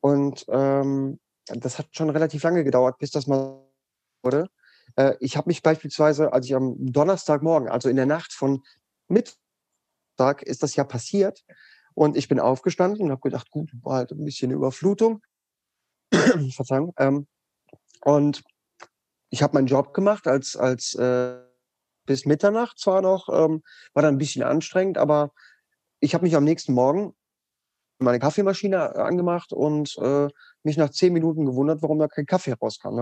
und 0.01 0.45
ähm, 0.49 1.19
das 1.47 1.79
hat 1.79 1.89
schon 1.93 2.11
relativ 2.11 2.43
lange 2.43 2.65
gedauert, 2.65 2.99
bis 2.99 3.11
das 3.11 3.27
mal 3.27 3.65
wurde. 4.23 4.49
Äh, 4.97 5.15
ich 5.21 5.37
habe 5.37 5.49
mich 5.49 5.63
beispielsweise, 5.63 6.33
als 6.33 6.47
ich 6.47 6.55
am 6.55 6.75
Donnerstagmorgen, 6.79 7.69
also 7.69 7.89
in 7.89 7.97
der 7.97 8.07
Nacht 8.07 8.33
von 8.33 8.63
Mittag, 10.17 10.43
ist 10.43 10.63
das 10.63 10.77
ja 10.77 10.85
passiert. 10.85 11.45
Und 11.95 12.17
ich 12.17 12.29
bin 12.29 12.41
aufgestanden 12.41 13.05
und 13.05 13.11
habe 13.11 13.21
gedacht, 13.21 13.51
gut, 13.51 13.71
war 13.83 13.97
halt 13.97 14.13
ein 14.13 14.25
bisschen 14.25 14.51
Überflutung. 14.51 15.23
Verzeihung. 16.55 16.95
Ähm, 16.99 17.27
und 18.03 18.43
ich 19.31 19.43
habe 19.43 19.55
meinen 19.55 19.67
Job 19.67 19.93
gemacht 19.93 20.27
als, 20.27 20.57
als 20.57 20.95
äh, 20.95 21.39
bis 22.07 22.27
Mitternacht 22.27 22.79
zwar 22.79 23.03
noch, 23.03 23.29
ähm, 23.29 23.63
war 23.93 24.03
dann 24.03 24.15
ein 24.15 24.19
bisschen 24.19 24.43
anstrengend, 24.43 24.99
aber 24.99 25.33
ich 26.01 26.15
habe 26.15 26.25
mich 26.25 26.37
am 26.37 26.45
nächsten 26.45 26.73
Morgen 26.73 27.15
meine 27.99 28.19
Kaffeemaschine 28.19 28.77
äh, 28.95 29.01
angemacht 29.01 29.53
und 29.53 29.97
äh, 29.99 30.29
mich 30.63 30.77
nach 30.77 30.91
zehn 30.91 31.13
Minuten 31.13 31.45
gewundert, 31.45 31.83
warum 31.83 31.99
da 31.99 32.09
kein 32.09 32.27
Kaffee 32.27 32.53
rauskam. 32.53 33.01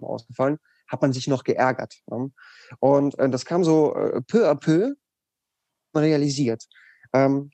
Ausgefallen, 0.00 0.58
hat 0.88 1.00
man 1.00 1.12
sich 1.12 1.28
noch 1.28 1.44
geärgert. 1.44 2.02
Ne? 2.06 2.32
Und 2.80 3.18
äh, 3.18 3.30
das 3.30 3.44
kam 3.44 3.62
so 3.62 3.94
äh, 3.94 4.20
peu 4.22 4.50
à 4.50 4.56
peu 4.56 4.94
realisiert. 6.00 6.64
Ähm, 7.12 7.50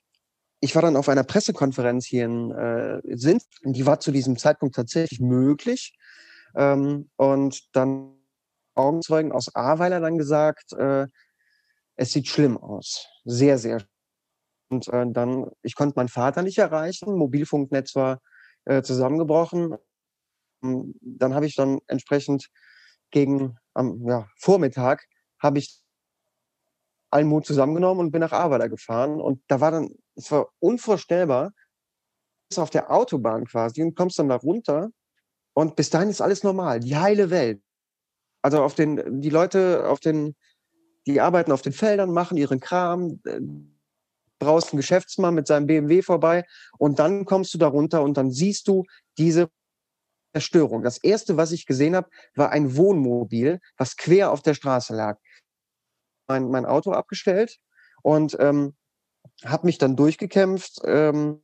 ich 0.61 0.75
war 0.75 0.83
dann 0.83 0.97
auf 0.97 1.09
einer 1.09 1.25
Pressekonferenz 1.25 2.07
hier 2.07 2.25
in 2.25 2.50
äh, 2.50 3.00
Sint, 3.16 3.45
die 3.62 3.87
war 3.87 4.00
zu 4.00 4.11
diesem 4.11 4.37
Zeitpunkt 4.37 4.75
tatsächlich 4.75 5.21
möglich. 5.21 5.97
Ähm, 6.57 7.11
und 7.16 7.75
dann 7.76 8.14
Augenzeugen 8.75 9.33
aus 9.33 9.54
Ahrweiler 9.54 10.00
dann 10.00 10.18
gesagt, 10.18 10.73
äh, 10.73 11.07
es 11.97 12.12
sieht 12.12 12.28
schlimm 12.28 12.57
aus. 12.57 13.07
Sehr, 13.25 13.59
sehr 13.59 13.80
schlimm. 13.80 13.90
Und 14.71 14.88
äh, 14.88 15.07
dann, 15.11 15.50
ich 15.62 15.75
konnte 15.75 15.95
meinen 15.97 16.09
Vater 16.09 16.42
nicht 16.42 16.59
erreichen, 16.59 17.16
Mobilfunknetz 17.16 17.95
war 17.95 18.21
äh, 18.64 18.83
zusammengebrochen. 18.83 19.76
Hm, 20.62 20.95
dann 21.00 21.35
habe 21.35 21.47
ich 21.47 21.54
dann 21.54 21.78
entsprechend 21.87 22.49
gegen 23.11 23.57
am 23.75 24.07
ja, 24.07 24.28
Vormittag 24.37 25.04
habe 25.40 25.59
ich 25.59 25.80
allen 27.11 27.29
Mut 27.29 27.47
zusammengenommen 27.47 28.00
und 28.00 28.12
bin 28.12 28.21
nach 28.21 28.33
Arbeiter 28.33 28.69
gefahren. 28.69 29.21
Und 29.21 29.43
da 29.49 29.61
war 29.61 29.71
dann, 29.71 29.91
es 30.15 30.31
war 30.31 30.49
unvorstellbar, 30.59 31.53
bist 32.49 32.59
auf 32.59 32.71
der 32.71 32.91
Autobahn 32.91 33.47
quasi 33.47 33.83
und 33.83 33.95
kommst 33.95 34.19
dann 34.19 34.29
da 34.29 34.37
runter 34.37 34.91
und 35.59 35.75
bis 35.75 35.91
dahin 35.91 36.09
ist 36.09 36.21
alles 36.21 36.45
normal, 36.45 36.79
die 36.79 36.97
heile 36.97 37.31
Welt. 37.31 37.61
Also 38.43 38.62
auf 38.62 38.77
den, 38.77 39.21
die 39.21 39.29
Leute 39.29 39.88
auf 39.88 39.99
den, 39.99 40.37
die 41.09 41.21
arbeiten 41.21 41.50
auf 41.50 41.62
den 41.62 41.73
Feldern, 41.73 42.12
machen 42.12 42.37
ihren 42.37 42.61
Kram, 42.61 43.21
äh, 43.27 43.41
brauchst 44.38 44.73
einen 44.73 44.77
Geschäftsmann 44.77 45.35
mit 45.35 45.49
seinem 45.49 45.67
BMW 45.67 46.03
vorbei 46.03 46.45
und 46.79 47.00
dann 47.00 47.25
kommst 47.25 47.53
du 47.55 47.59
da 47.59 47.67
runter 47.67 48.05
und 48.05 48.17
dann 48.17 48.31
siehst 48.31 48.69
du 48.69 48.85
diese 49.19 49.50
Zerstörung. 50.33 50.85
Das 50.85 50.99
erste, 51.03 51.37
was 51.37 51.50
ich 51.50 51.67
gesehen 51.67 51.97
habe, 51.97 52.09
war 52.37 52.50
ein 52.50 52.77
Wohnmobil, 52.77 53.59
was 53.77 53.97
quer 53.97 54.31
auf 54.31 54.43
der 54.43 54.55
Straße 54.55 54.95
lag. 54.95 55.19
Mein, 56.28 56.50
mein 56.50 56.66
Auto 56.66 56.92
abgestellt 56.92 57.58
und 58.02 58.37
ähm, 58.38 58.76
habe 59.44 59.66
mich 59.66 59.78
dann 59.78 59.97
durchgekämpft. 59.97 60.80
Ähm, 60.85 61.42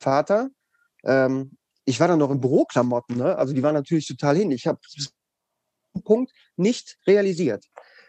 Vater, 0.00 0.48
ähm, 1.04 1.58
ich 1.84 2.00
war 2.00 2.08
dann 2.08 2.18
noch 2.18 2.30
in 2.30 2.40
Büroklamotten, 2.40 3.16
ne? 3.16 3.36
also 3.36 3.54
die 3.54 3.62
waren 3.62 3.74
natürlich 3.74 4.06
total 4.06 4.36
hin. 4.36 4.50
Ich 4.50 4.66
habe 4.66 4.78
Punkt 6.04 6.32
nicht 6.56 6.98
realisiert. 7.06 7.66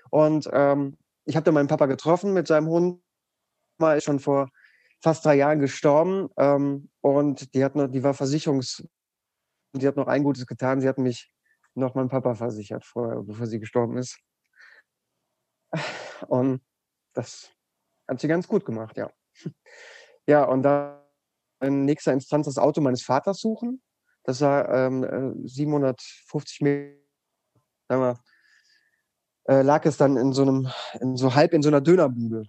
Und 0.09 0.49
ähm, 0.51 0.97
ich 1.25 1.35
habe 1.35 1.43
dann 1.43 1.53
meinen 1.53 1.67
Papa 1.67 1.85
getroffen 1.85 2.33
mit 2.33 2.47
seinem 2.47 2.67
Hund 2.67 3.01
ist 3.95 4.03
schon 4.03 4.19
vor 4.19 4.49
fast 5.01 5.25
drei 5.25 5.35
Jahren 5.35 5.59
gestorben 5.59 6.29
ähm, 6.37 6.89
und 7.01 7.53
die 7.53 7.63
hat 7.63 7.75
noch, 7.75 7.87
die 7.87 8.03
war 8.03 8.13
Versicherungs, 8.13 8.83
die 9.73 9.87
hat 9.87 9.95
noch 9.95 10.07
ein 10.07 10.23
Gutes 10.23 10.45
getan. 10.45 10.81
Sie 10.81 10.87
hat 10.89 10.97
mich 10.97 11.31
noch 11.75 11.95
meinem 11.95 12.09
Papa 12.09 12.35
versichert, 12.35 12.83
vorher, 12.83 13.21
bevor 13.23 13.47
sie 13.47 13.59
gestorben 13.59 13.97
ist. 13.97 14.19
Und 16.27 16.61
das 17.13 17.51
hat 18.07 18.19
sie 18.19 18.27
ganz 18.27 18.47
gut 18.47 18.65
gemacht, 18.65 18.97
ja. 18.97 19.11
Ja, 20.27 20.43
und 20.43 20.63
dann 20.63 20.99
in 21.61 21.85
nächster 21.85 22.13
Instanz 22.13 22.45
das 22.45 22.57
Auto 22.57 22.81
meines 22.81 23.03
Vaters 23.03 23.39
suchen. 23.39 23.81
Das 24.23 24.41
war 24.41 24.69
ähm, 24.69 25.47
750 25.47 26.61
äh, 26.61 26.63
Meter, 26.63 26.99
sagen 27.87 28.01
wir, 28.01 28.19
äh, 29.49 29.61
lag 29.63 29.85
es 29.85 29.97
dann 29.97 30.17
in 30.17 30.33
so 30.33 30.43
einem, 30.43 30.69
in 30.99 31.17
so 31.17 31.33
halb 31.33 31.53
in 31.53 31.61
so 31.61 31.69
einer 31.69 31.81
Dönerbude. 31.81 32.43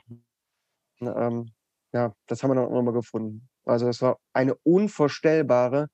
Ähm, 1.00 1.52
ja, 1.92 2.14
das 2.26 2.42
haben 2.42 2.50
wir 2.50 2.56
dann 2.56 2.66
auch 2.66 2.70
nochmal 2.70 2.94
gefunden. 2.94 3.48
Also 3.64 3.88
es 3.88 4.02
war 4.02 4.18
eine 4.32 4.54
unvorstellbare, 4.56 5.88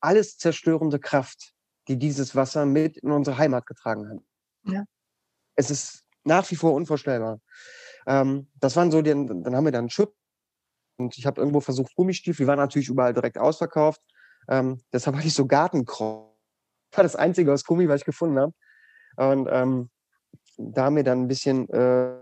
alles 0.00 0.36
zerstörende 0.36 1.00
Kraft, 1.00 1.54
die 1.88 1.98
dieses 1.98 2.36
Wasser 2.36 2.66
mit 2.66 2.98
in 2.98 3.10
unsere 3.10 3.38
Heimat 3.38 3.66
getragen 3.66 4.08
hat. 4.08 4.18
Ja. 4.64 4.84
Es 5.56 5.70
ist 5.70 6.04
nach 6.24 6.50
wie 6.50 6.56
vor 6.56 6.74
unvorstellbar. 6.74 7.40
Ähm, 8.06 8.48
das 8.60 8.76
waren 8.76 8.90
so, 8.90 9.02
die, 9.02 9.10
dann 9.10 9.56
haben 9.56 9.64
wir 9.64 9.72
dann 9.72 9.88
Chip 9.88 10.12
und 10.98 11.16
ich 11.18 11.26
habe 11.26 11.40
irgendwo 11.40 11.60
versucht, 11.60 11.94
Gummistiefel, 11.94 12.44
die 12.44 12.48
waren 12.48 12.58
natürlich 12.58 12.88
überall 12.88 13.12
direkt 13.12 13.38
ausverkauft. 13.38 14.00
Ähm, 14.48 14.80
deshalb 14.92 15.16
hatte 15.16 15.26
ich 15.26 15.34
so 15.34 15.46
Gartenkreuz. 15.46 16.30
Das 16.90 16.98
war 16.98 17.04
das 17.04 17.16
einzige 17.16 17.52
aus 17.52 17.64
Gummi, 17.64 17.88
was 17.88 18.00
ich 18.00 18.06
gefunden 18.06 18.38
habe. 18.38 18.52
Und 19.16 19.48
ähm, 19.50 19.90
da 20.56 20.84
haben 20.84 20.96
wir 20.96 21.04
dann 21.04 21.22
ein 21.22 21.28
bisschen 21.28 21.68
äh, 21.70 22.16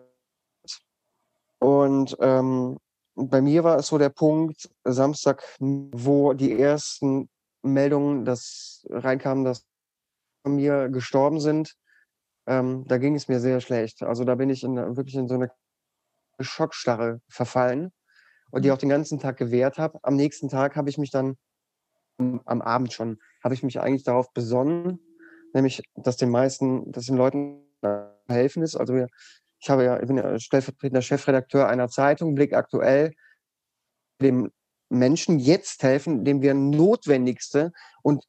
und 1.65 2.15
ähm, 2.21 2.79
bei 3.15 3.41
mir 3.41 3.65
war 3.65 3.79
es 3.79 3.87
so 3.87 3.97
der 3.97 4.11
Punkt, 4.11 4.69
Samstag, 4.85 5.43
wo 5.61 6.35
die 6.35 6.61
ersten 6.61 7.31
Meldungen 7.63 8.27
das 8.27 8.87
reinkamen, 8.91 9.45
dass 9.45 9.65
von 10.43 10.57
mir 10.57 10.91
gestorben 10.91 11.41
sind. 11.41 11.75
Ähm, 12.47 12.85
da 12.87 12.99
ging 12.99 13.15
es 13.15 13.29
mir 13.29 13.41
sehr 13.41 13.61
schlecht. 13.61 14.03
Also 14.03 14.25
da 14.25 14.35
bin 14.35 14.51
ich 14.51 14.65
in, 14.65 14.77
wirklich 14.97 15.15
in 15.15 15.29
so 15.29 15.35
eine 15.35 15.51
Schockstarre 16.41 17.21
verfallen 17.29 17.93
und 18.51 18.65
die 18.65 18.69
mhm. 18.69 18.75
auch 18.75 18.79
den 18.79 18.89
ganzen 18.89 19.19
Tag 19.19 19.37
gewehrt 19.37 19.79
habe. 19.79 19.99
Am 20.03 20.17
nächsten 20.17 20.49
Tag 20.49 20.77
habe 20.77 20.91
ich 20.91 20.99
mich 20.99 21.11
dann, 21.11 21.37
am 22.19 22.63
Abend 22.63 22.93
schon, 22.93 23.19
habe 23.43 23.55
ich 23.55 23.63
mich 23.63 23.81
eigentlich 23.81 24.05
darauf 24.05 24.33
besonnen, 24.33 25.01
nämlich, 25.53 25.83
dass 25.97 26.17
den 26.17 26.31
meisten, 26.31 26.93
dass 26.93 27.07
den 27.07 27.17
Leuten 27.17 27.65
helfen 28.29 28.63
ist. 28.63 28.77
Also 28.77 29.07
ich 29.59 29.71
habe 29.71 29.85
ja, 29.85 30.01
ich 30.01 30.07
bin 30.07 30.17
ja 30.17 30.39
stellvertretender 30.39 31.03
Chefredakteur 31.03 31.69
einer 31.69 31.89
Zeitung, 31.89 32.35
Blick 32.35 32.53
aktuell, 32.53 33.15
dem 34.21 34.51
Menschen 34.91 35.39
jetzt 35.39 35.83
helfen, 35.83 36.25
dem 36.25 36.43
wir 36.43 36.55
notwendigste 36.55 37.73
und 38.03 38.25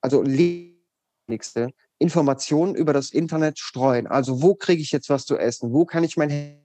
also 0.00 0.22
notwendigste 0.22 1.72
Informationen 1.98 2.74
über 2.74 2.92
das 2.92 3.10
Internet 3.10 3.58
streuen. 3.58 4.06
Also 4.06 4.42
wo 4.42 4.54
kriege 4.54 4.82
ich 4.82 4.92
jetzt 4.92 5.10
was 5.10 5.24
zu 5.24 5.36
essen? 5.36 5.72
Wo 5.72 5.84
kann 5.84 6.04
ich 6.04 6.16
mein 6.16 6.62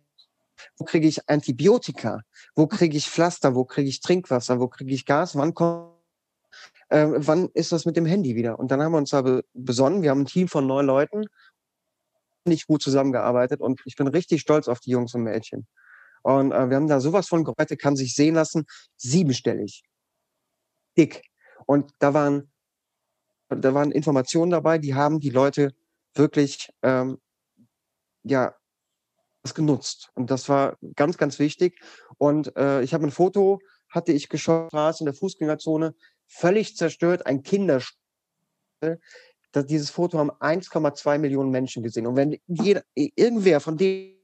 wo 0.77 0.85
kriege 0.85 1.07
ich 1.07 1.27
Antibiotika? 1.29 2.21
Wo 2.55 2.67
kriege 2.67 2.95
ich 2.95 3.09
Pflaster? 3.09 3.55
Wo 3.55 3.65
kriege 3.65 3.89
ich 3.89 4.01
Trinkwasser? 4.01 4.59
Wo 4.59 4.67
kriege 4.67 4.93
ich 4.93 5.05
Gas? 5.05 5.35
Wann 5.35 5.53
kommt 5.53 5.93
äh, 6.89 7.07
wann 7.15 7.49
ist 7.53 7.71
das 7.71 7.85
mit 7.85 7.97
dem 7.97 8.05
Handy 8.05 8.35
wieder? 8.35 8.59
Und 8.59 8.69
dann 8.69 8.81
haben 8.81 8.91
wir 8.91 8.99
uns 8.99 9.09
da 9.09 9.41
besonnen. 9.53 10.03
Wir 10.03 10.11
haben 10.11 10.21
ein 10.21 10.25
Team 10.25 10.47
von 10.47 10.67
neun 10.67 10.85
Leuten 10.85 11.25
nicht 12.45 12.67
gut 12.67 12.81
zusammengearbeitet 12.81 13.61
und 13.61 13.81
ich 13.85 13.95
bin 13.95 14.07
richtig 14.07 14.41
stolz 14.41 14.67
auf 14.67 14.79
die 14.79 14.91
Jungs 14.91 15.15
und 15.15 15.23
Mädchen. 15.23 15.65
Und 16.23 16.51
äh, 16.51 16.69
wir 16.69 16.75
haben 16.75 16.87
da 16.87 16.99
sowas 16.99 17.27
von 17.27 17.45
heute 17.59 17.77
kann 17.77 17.95
sich 17.95 18.15
sehen 18.15 18.35
lassen, 18.35 18.65
siebenstellig, 18.97 19.83
dick. 20.97 21.23
Und 21.65 21.91
da 21.99 22.13
waren 22.13 22.51
da 23.55 23.73
waren 23.73 23.91
Informationen 23.91 24.51
dabei, 24.51 24.77
die 24.77 24.95
haben 24.95 25.19
die 25.19 25.29
Leute 25.29 25.73
wirklich 26.13 26.69
ähm, 26.81 27.19
ja 28.23 28.55
das 29.43 29.53
genutzt. 29.53 30.09
Und 30.15 30.31
das 30.31 30.49
war 30.49 30.77
ganz, 30.95 31.17
ganz 31.17 31.37
wichtig. 31.37 31.79
Und 32.17 32.55
äh, 32.55 32.81
ich 32.81 32.93
habe 32.93 33.05
ein 33.05 33.11
Foto, 33.11 33.59
hatte 33.89 34.11
ich 34.13 34.29
geschaut, 34.29 34.73
in 34.73 35.05
der 35.05 35.13
Fußgängerzone, 35.13 35.93
völlig 36.25 36.75
zerstört, 36.75 37.25
ein 37.25 37.43
Kinderspiel. 37.43 37.99
Das, 39.51 39.65
dieses 39.65 39.91
Foto 39.91 40.17
haben 40.17 40.31
1,2 40.31 41.19
Millionen 41.19 41.51
Menschen 41.51 41.83
gesehen. 41.83 42.07
Und 42.07 42.15
wenn 42.15 42.39
jeder, 42.47 42.83
irgendwer 42.95 43.59
von 43.59 43.77
denen 43.77 44.17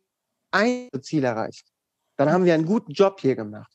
ein 0.52 0.90
Ziel 1.02 1.24
erreicht, 1.24 1.68
dann 2.16 2.32
haben 2.32 2.46
wir 2.46 2.54
einen 2.54 2.66
guten 2.66 2.94
Job 2.94 3.20
hier 3.20 3.36
gemacht. 3.36 3.72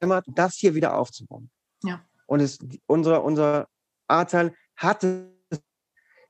Immer 0.00 0.22
das 0.26 0.56
hier 0.56 0.74
wieder 0.74 0.98
aufzubauen. 0.98 1.50
Ja. 1.84 2.04
Und 2.26 2.40
es, 2.40 2.58
unser, 2.86 3.22
unser 3.22 3.68
Ahrtal 4.08 4.54
hatte, 4.76 5.32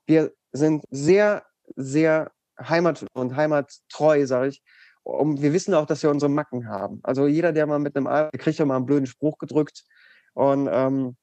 wir 0.07 0.33
sind 0.53 0.85
sehr, 0.91 1.45
sehr 1.77 2.31
heimat- 2.59 3.07
und 3.15 3.37
heimattreu, 3.37 4.27
sage 4.27 4.49
ich. 4.49 4.63
Und 5.03 5.43
wir 5.43 5.53
wissen 5.53 5.75
auch, 5.75 5.87
dass 5.87 6.03
wir 6.03 6.11
unsere 6.11 6.31
Macken 6.31 6.69
haben. 6.69 7.01
Also 7.03 7.27
jeder, 7.27 7.53
der 7.53 7.67
mal 7.67 7.79
mit 7.79 7.97
einem 7.97 8.07
Aal, 8.07 8.31
kriegt 8.39 8.59
ja 8.59 8.65
mal 8.65 8.77
einen 8.77 8.87
blöden 8.87 9.07
Spruch 9.07 9.39
gedrückt. 9.39 9.85
Und, 10.33 10.69
ähm, 10.73 11.17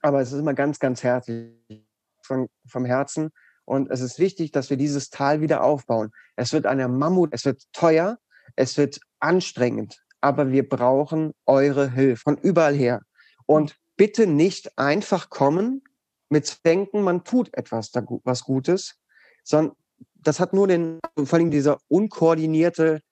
aber 0.00 0.20
es 0.20 0.32
ist 0.32 0.38
immer 0.38 0.54
ganz, 0.54 0.78
ganz 0.78 1.02
herzlich 1.02 1.86
von, 2.22 2.48
vom 2.66 2.84
Herzen. 2.84 3.30
Und 3.64 3.90
es 3.90 4.00
ist 4.00 4.18
wichtig, 4.18 4.52
dass 4.52 4.70
wir 4.70 4.76
dieses 4.76 5.10
Tal 5.10 5.40
wieder 5.42 5.62
aufbauen. 5.62 6.10
Es 6.36 6.52
wird 6.52 6.66
eine 6.66 6.88
Mammut, 6.88 7.30
es 7.32 7.44
wird 7.44 7.62
teuer, 7.72 8.18
es 8.56 8.76
wird 8.78 9.00
anstrengend, 9.20 10.02
aber 10.20 10.50
wir 10.50 10.68
brauchen 10.68 11.32
eure 11.46 11.90
Hilfe 11.90 12.22
von 12.22 12.38
überall 12.38 12.74
her. 12.74 13.02
Und 13.46 13.76
bitte 14.00 14.26
nicht 14.26 14.78
einfach 14.78 15.28
kommen 15.28 15.82
mit 16.30 16.64
Denken, 16.64 17.02
man 17.02 17.22
tut 17.22 17.50
etwas, 17.52 17.92
was 18.24 18.44
Gutes, 18.44 18.94
sondern 19.44 19.76
das 20.14 20.40
hat 20.40 20.54
nur 20.54 20.66
den, 20.68 21.00
vor 21.22 21.38
allem 21.38 21.50
dieser 21.50 21.76
unkoordinierte, 21.88 23.02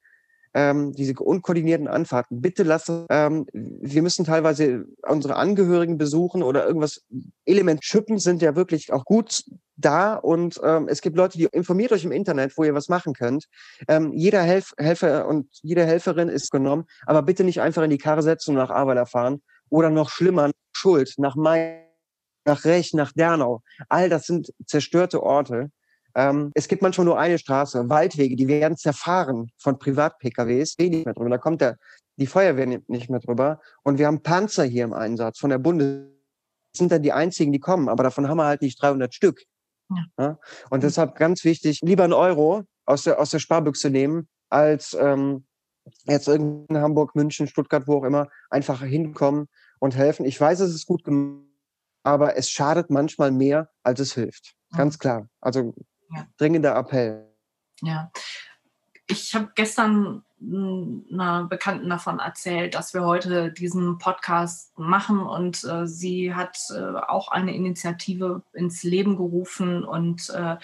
ähm, 0.55 0.95
diese 0.95 1.13
unkoordinierten 1.13 1.89
Anfahrten. 1.89 2.41
Bitte 2.41 2.63
lasse, 2.63 3.05
ähm, 3.11 3.45
wir 3.53 4.01
müssen 4.01 4.25
teilweise 4.25 4.87
unsere 5.07 5.37
Angehörigen 5.37 5.99
besuchen 5.99 6.43
oder 6.43 6.67
irgendwas. 6.67 7.05
Element 7.45 7.85
Schippen 7.85 8.19
sind 8.19 8.41
ja 8.41 8.57
wirklich 8.57 8.91
auch 8.91 9.05
gut 9.05 9.45
da 9.77 10.15
und 10.15 10.59
ähm, 10.65 10.89
es 10.89 11.03
gibt 11.03 11.19
Leute, 11.19 11.37
die 11.37 11.49
informiert 11.53 11.93
euch 11.93 12.05
im 12.05 12.13
Internet, 12.13 12.57
wo 12.57 12.65
ihr 12.65 12.73
was 12.73 12.89
machen 12.89 13.13
könnt. 13.13 13.45
Ähm, 13.89 14.15
jeder 14.15 14.41
Helf 14.41 14.73
Helfer 14.79 15.29
und 15.29 15.49
jede 15.61 15.85
Helferin 15.85 16.31
ist 16.31 16.51
genommen, 16.51 16.87
aber 17.05 17.21
bitte 17.21 17.45
nicht 17.45 17.61
einfach 17.61 17.83
in 17.83 17.91
die 17.91 17.99
Karre 17.99 18.23
setzen 18.23 18.53
und 18.53 18.57
nach 18.57 18.71
Arbeit 18.71 19.07
fahren 19.07 19.43
oder 19.71 19.91
noch 19.91 20.11
schlimmer, 20.11 20.51
Schuld, 20.73 21.15
nach 21.19 21.37
Mai, 21.37 21.89
nach 22.45 22.65
Rech, 22.65 22.95
nach 22.95 23.13
Dernau. 23.13 23.63
All 23.89 24.09
das 24.09 24.27
sind 24.27 24.53
zerstörte 24.67 25.23
Orte. 25.23 25.71
Ähm, 26.15 26.51
es 26.55 26.69
gibt 26.69 26.83
manchmal 26.83 27.05
nur 27.05 27.19
eine 27.19 27.39
Straße, 27.39 27.89
Waldwege, 27.89 28.37
die 28.37 28.49
werden 28.49 28.77
zerfahren 28.77 29.51
von 29.59 29.79
Privat-PKWs, 29.79 30.79
wenig 30.79 31.05
mehr 31.05 31.15
drüber. 31.15 31.31
Da 31.31 31.39
kommt 31.39 31.61
der, 31.61 31.77
die 32.17 32.27
Feuerwehr 32.27 32.67
nicht 32.67 33.11
mehr 33.11 33.21
drüber. 33.21 33.61
Und 33.83 33.99
wir 33.99 34.07
haben 34.07 34.23
Panzer 34.23 34.65
hier 34.65 34.85
im 34.85 34.93
Einsatz 34.93 35.39
von 35.39 35.51
der 35.51 35.59
Bundes. 35.59 36.07
Das 36.73 36.79
sind 36.79 36.93
dann 36.93 37.03
die 37.03 37.13
einzigen, 37.13 37.53
die 37.53 37.61
kommen, 37.61 37.89
aber 37.89 38.03
davon 38.03 38.29
haben 38.29 38.37
wir 38.37 38.47
halt 38.47 38.63
nicht 38.63 38.81
300 38.83 39.15
Stück. 39.15 39.43
Ja. 39.91 40.05
Ja? 40.19 40.39
Und 40.71 40.83
deshalb 40.83 41.17
ganz 41.17 41.45
wichtig, 41.45 41.81
lieber 41.83 42.05
einen 42.05 42.13
Euro 42.13 42.65
aus 42.85 43.05
der, 43.05 43.19
aus 43.21 43.31
der 43.31 43.39
Sparbüchse 43.39 43.91
nehmen, 43.91 44.29
als 44.51 44.97
ähm, 44.99 45.47
jetzt 46.05 46.29
in 46.29 46.67
Hamburg, 46.71 47.15
München, 47.15 47.47
Stuttgart, 47.47 47.87
wo 47.87 47.99
auch 47.99 48.05
immer, 48.05 48.29
einfach 48.51 48.83
hinkommen 48.83 49.49
und 49.79 49.97
helfen. 49.97 50.25
Ich 50.25 50.41
weiß, 50.41 50.61
es 50.61 50.75
ist 50.75 50.87
gut 50.87 51.05
gemacht, 51.05 51.45
aber 52.03 52.37
es 52.37 52.51
schadet 52.51 52.91
manchmal 52.91 53.31
mehr, 53.31 53.71
als 53.83 54.01
es 54.01 54.15
hilft. 54.15 54.55
Ganz 54.77 54.99
klar. 54.99 55.29
Also 55.41 55.75
ja. 56.15 56.27
dringender 56.37 56.75
Appell. 56.77 57.27
Ja. 57.83 58.11
Ich 59.07 59.35
habe 59.35 59.51
gestern 59.55 60.23
einer 60.41 61.45
Bekannten 61.45 61.89
davon 61.89 62.21
erzählt, 62.21 62.75
dass 62.75 62.95
wir 62.95 63.05
heute 63.05 63.51
diesen 63.51 63.99
Podcast 63.99 64.79
machen 64.79 65.21
und 65.21 65.65
äh, 65.65 65.87
sie 65.87 66.35
hat 66.35 66.59
äh, 66.71 66.79
auch 67.09 67.29
eine 67.29 67.55
Initiative 67.55 68.43
ins 68.53 68.85
Leben 68.85 69.17
gerufen 69.17 69.85
und 69.85 70.31
äh, 70.31 70.57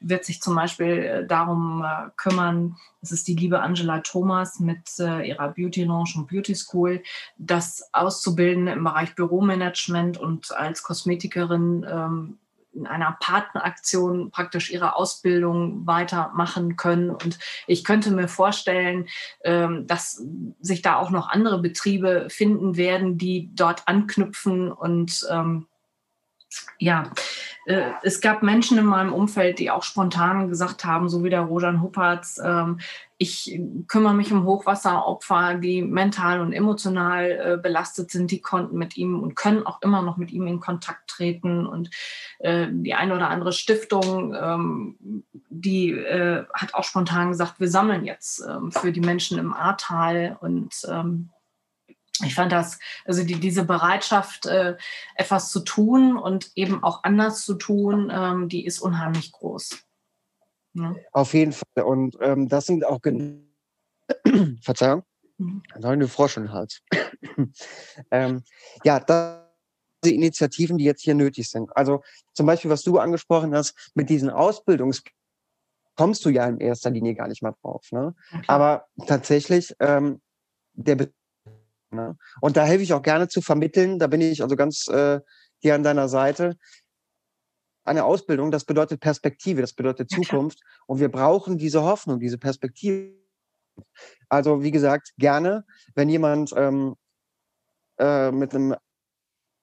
wird 0.00 0.24
sich 0.24 0.40
zum 0.40 0.54
Beispiel 0.54 0.86
äh, 0.86 1.26
darum 1.26 1.84
äh, 1.84 2.10
kümmern, 2.16 2.76
das 3.00 3.12
ist 3.12 3.28
die 3.28 3.36
liebe 3.36 3.60
Angela 3.60 4.00
Thomas 4.00 4.60
mit 4.60 4.88
äh, 4.98 5.28
ihrer 5.28 5.48
Beauty 5.48 5.84
Lounge 5.84 6.12
und 6.16 6.28
Beauty 6.28 6.54
School, 6.54 7.02
das 7.38 7.88
auszubilden 7.92 8.66
im 8.66 8.84
Bereich 8.84 9.14
Büromanagement 9.14 10.18
und 10.18 10.52
als 10.52 10.82
Kosmetikerin 10.82 11.86
ähm, 11.88 12.38
in 12.76 12.86
einer 12.86 13.16
Partneraktion 13.20 14.30
praktisch 14.30 14.70
ihre 14.70 14.96
Ausbildung 14.96 15.86
weitermachen 15.86 16.76
können. 16.76 17.10
Und 17.10 17.38
ich 17.66 17.84
könnte 17.84 18.10
mir 18.10 18.28
vorstellen, 18.28 19.08
ähm, 19.44 19.86
dass 19.86 20.22
sich 20.60 20.82
da 20.82 20.96
auch 20.96 21.10
noch 21.10 21.28
andere 21.28 21.58
Betriebe 21.58 22.28
finden 22.28 22.76
werden, 22.76 23.18
die 23.18 23.50
dort 23.54 23.88
anknüpfen 23.88 24.70
und 24.70 25.26
ähm, 25.30 25.66
ja, 26.78 27.10
äh, 27.66 27.90
es 28.02 28.20
gab 28.20 28.42
Menschen 28.42 28.78
in 28.78 28.86
meinem 28.86 29.12
Umfeld, 29.12 29.58
die 29.58 29.70
auch 29.70 29.82
spontan 29.82 30.48
gesagt 30.48 30.84
haben, 30.84 31.08
so 31.08 31.24
wie 31.24 31.30
der 31.30 31.42
Rojan 31.42 31.82
Huppertz, 31.82 32.40
ähm, 32.42 32.78
ich 33.18 33.58
kümmere 33.88 34.14
mich 34.14 34.30
um 34.30 34.44
Hochwasseropfer, 34.44 35.54
die 35.54 35.82
mental 35.82 36.40
und 36.40 36.52
emotional 36.52 37.30
äh, 37.30 37.56
belastet 37.60 38.10
sind, 38.10 38.30
die 38.30 38.40
konnten 38.40 38.76
mit 38.76 38.96
ihm 38.96 39.20
und 39.20 39.34
können 39.34 39.66
auch 39.66 39.80
immer 39.82 40.02
noch 40.02 40.16
mit 40.16 40.30
ihm 40.32 40.46
in 40.46 40.60
Kontakt 40.60 41.08
treten. 41.08 41.66
Und 41.66 41.90
äh, 42.38 42.66
die 42.70 42.94
eine 42.94 43.14
oder 43.14 43.30
andere 43.30 43.52
Stiftung, 43.52 44.34
ähm, 44.34 45.24
die 45.48 45.92
äh, 45.92 46.44
hat 46.52 46.74
auch 46.74 46.84
spontan 46.84 47.30
gesagt, 47.30 47.58
wir 47.58 47.68
sammeln 47.68 48.04
jetzt 48.04 48.44
ähm, 48.46 48.70
für 48.70 48.92
die 48.92 49.00
Menschen 49.00 49.38
im 49.38 49.54
Ahrtal 49.54 50.36
und 50.40 50.74
ähm, 50.88 51.30
ich 52.24 52.34
fand 52.34 52.52
das, 52.52 52.78
also 53.04 53.24
die, 53.24 53.38
diese 53.38 53.64
Bereitschaft, 53.64 54.46
äh, 54.46 54.76
etwas 55.14 55.50
zu 55.50 55.60
tun 55.60 56.16
und 56.16 56.50
eben 56.54 56.82
auch 56.82 57.04
anders 57.04 57.44
zu 57.44 57.54
tun, 57.54 58.10
ähm, 58.12 58.48
die 58.48 58.64
ist 58.64 58.80
unheimlich 58.80 59.32
groß. 59.32 59.78
Ja. 60.74 60.94
Auf 61.12 61.34
jeden 61.34 61.52
Fall. 61.52 61.84
Und 61.84 62.16
ähm, 62.20 62.48
das 62.48 62.66
sind 62.66 62.86
auch, 62.86 63.00
Verzeihung, 64.62 65.02
mhm. 65.38 65.62
ich 66.02 66.10
Frosch 66.10 66.36
im 66.36 66.52
Hals. 66.52 66.82
ähm, 68.10 68.42
ja, 68.84 69.00
das 69.00 69.42
sind 70.04 70.14
Initiativen, 70.14 70.78
die 70.78 70.84
jetzt 70.84 71.02
hier 71.02 71.14
nötig 71.14 71.50
sind. 71.50 71.74
Also 71.76 72.02
zum 72.32 72.46
Beispiel, 72.46 72.70
was 72.70 72.82
du 72.82 72.98
angesprochen 72.98 73.54
hast, 73.54 73.90
mit 73.94 74.10
diesen 74.10 74.30
Ausbildungs 74.30 75.02
kommst 75.96 76.24
du 76.24 76.28
ja 76.28 76.46
in 76.46 76.58
erster 76.58 76.90
Linie 76.90 77.14
gar 77.14 77.28
nicht 77.28 77.42
mal 77.42 77.54
drauf. 77.62 77.90
Ne? 77.90 78.14
Okay. 78.32 78.44
Aber 78.46 78.86
tatsächlich, 79.06 79.74
ähm, 79.80 80.20
der 80.74 81.08
Ne? 81.96 82.16
Und 82.40 82.56
da 82.56 82.64
helfe 82.64 82.82
ich 82.82 82.92
auch 82.92 83.02
gerne 83.02 83.28
zu 83.28 83.40
vermitteln. 83.40 83.98
Da 83.98 84.06
bin 84.06 84.20
ich 84.20 84.42
also 84.42 84.56
ganz 84.56 84.86
äh, 84.88 85.20
hier 85.58 85.74
an 85.74 85.82
deiner 85.82 86.08
Seite. 86.08 86.56
Eine 87.84 88.04
Ausbildung, 88.04 88.50
das 88.50 88.64
bedeutet 88.64 89.00
Perspektive, 89.00 89.60
das 89.60 89.72
bedeutet 89.72 90.10
Zukunft. 90.10 90.60
Und 90.86 91.00
wir 91.00 91.10
brauchen 91.10 91.58
diese 91.58 91.82
Hoffnung, 91.82 92.20
diese 92.20 92.38
Perspektive. 92.38 93.14
Also 94.28 94.62
wie 94.62 94.70
gesagt, 94.70 95.12
gerne, 95.18 95.64
wenn 95.94 96.08
jemand 96.08 96.52
ähm, 96.56 96.96
äh, 97.98 98.30
mit 98.30 98.54
einem 98.54 98.76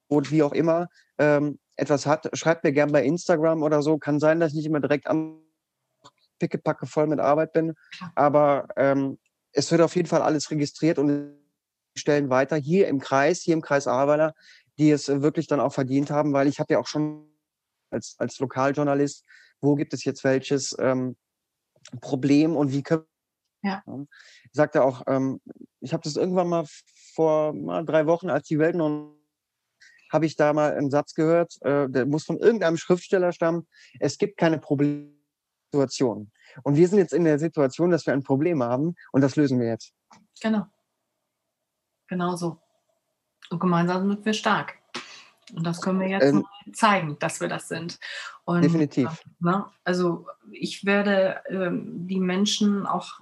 oder 0.10 0.30
wie 0.30 0.44
auch 0.44 0.54
immer 0.54 0.90
ähm, 1.18 1.60
etwas 1.76 2.06
hat, 2.06 2.30
schreibt 2.38 2.64
mir 2.64 2.72
gerne 2.72 2.92
bei 2.92 3.04
Instagram 3.04 3.64
oder 3.64 3.82
so. 3.82 3.98
Kann 3.98 4.20
sein, 4.20 4.40
dass 4.40 4.52
ich 4.52 4.58
nicht 4.58 4.68
immer 4.68 4.80
direkt 4.80 5.08
am 5.08 5.42
Pickepacke 6.40 6.86
voll 6.86 7.08
mit 7.08 7.20
Arbeit 7.20 7.54
bin, 7.54 7.74
aber 8.16 8.68
ähm, 8.76 9.18
es 9.52 9.72
wird 9.72 9.82
auf 9.82 9.96
jeden 9.96 10.08
Fall 10.08 10.22
alles 10.22 10.50
registriert 10.52 10.98
und 11.00 11.36
Stellen 11.96 12.30
weiter, 12.30 12.56
hier 12.56 12.88
im 12.88 13.00
Kreis, 13.00 13.42
hier 13.42 13.54
im 13.54 13.62
Kreis 13.62 13.88
Ahrweiler, 13.88 14.34
die 14.78 14.92
es 14.92 15.10
äh, 15.10 15.22
wirklich 15.22 15.48
dann 15.48 15.60
auch 15.60 15.74
verdient 15.74 16.12
haben, 16.12 16.34
weil 16.34 16.48
ich 16.48 16.60
habe 16.60 16.74
ja 16.74 16.80
auch 16.80 16.88
schon 16.88 17.28
als, 17.92 18.16
als 18.18 18.40
Lokaljournalist, 18.40 19.24
wo 19.62 19.76
gibt 19.76 19.94
es 19.94 20.04
jetzt 20.04 20.24
welches 20.24 20.76
ähm, 20.80 21.16
Problem 22.02 22.56
und 22.56 22.72
wie 22.72 22.84
können 22.84 23.06
ja. 23.66 23.82
Ich 24.44 24.52
sagte 24.52 24.84
auch, 24.84 25.04
ähm, 25.08 25.40
ich 25.80 25.94
habe 25.94 26.04
das 26.04 26.18
irgendwann 26.18 26.50
mal 26.50 26.66
vor 27.16 27.54
mal 27.54 27.86
drei 27.86 28.06
Wochen, 28.08 28.30
als 28.30 28.48
die 28.48 28.60
Welt 28.60 28.76
noch 28.76 29.16
habe 30.12 30.28
ich 30.28 30.36
da 30.36 30.54
mal 30.54 30.74
einen 30.74 30.92
Satz 30.92 31.16
gehört, 31.16 31.58
äh, 31.62 31.90
der 31.90 32.06
muss 32.06 32.24
von 32.24 32.38
irgendeinem 32.38 32.78
Schriftsteller 32.78 33.32
stammen. 33.32 33.68
Es 34.00 34.20
gibt 34.20 34.38
keine 34.38 34.60
Problemsituation. 34.60 36.32
Und 36.62 36.76
wir 36.76 36.88
sind 36.88 37.00
jetzt 37.00 37.14
in 37.14 37.24
der 37.24 37.40
Situation, 37.40 37.90
dass 37.90 38.06
wir 38.06 38.14
ein 38.14 38.22
Problem 38.22 38.62
haben 38.62 38.96
und 39.12 39.22
das 39.22 39.36
lösen 39.36 39.60
wir 39.60 39.68
jetzt. 39.68 39.92
Genau. 40.40 40.68
Genauso. 42.14 42.60
Und 43.50 43.60
gemeinsam 43.60 44.08
sind 44.08 44.24
wir 44.24 44.34
stark. 44.34 44.76
Und 45.56 45.66
das 45.66 45.82
können 45.82 46.00
wir 46.00 46.10
jetzt 46.10 46.32
ähm, 46.32 46.46
zeigen, 46.72 47.18
dass 47.18 47.42
wir 47.42 47.48
das 47.48 47.68
sind. 47.68 48.00
Und, 48.46 48.62
definitiv. 48.62 49.10
Ne, 49.40 49.66
also 49.84 50.28
ich 50.52 50.86
werde 50.86 51.42
ähm, 51.50 52.06
die 52.08 52.20
Menschen 52.20 52.86
auch 52.86 53.20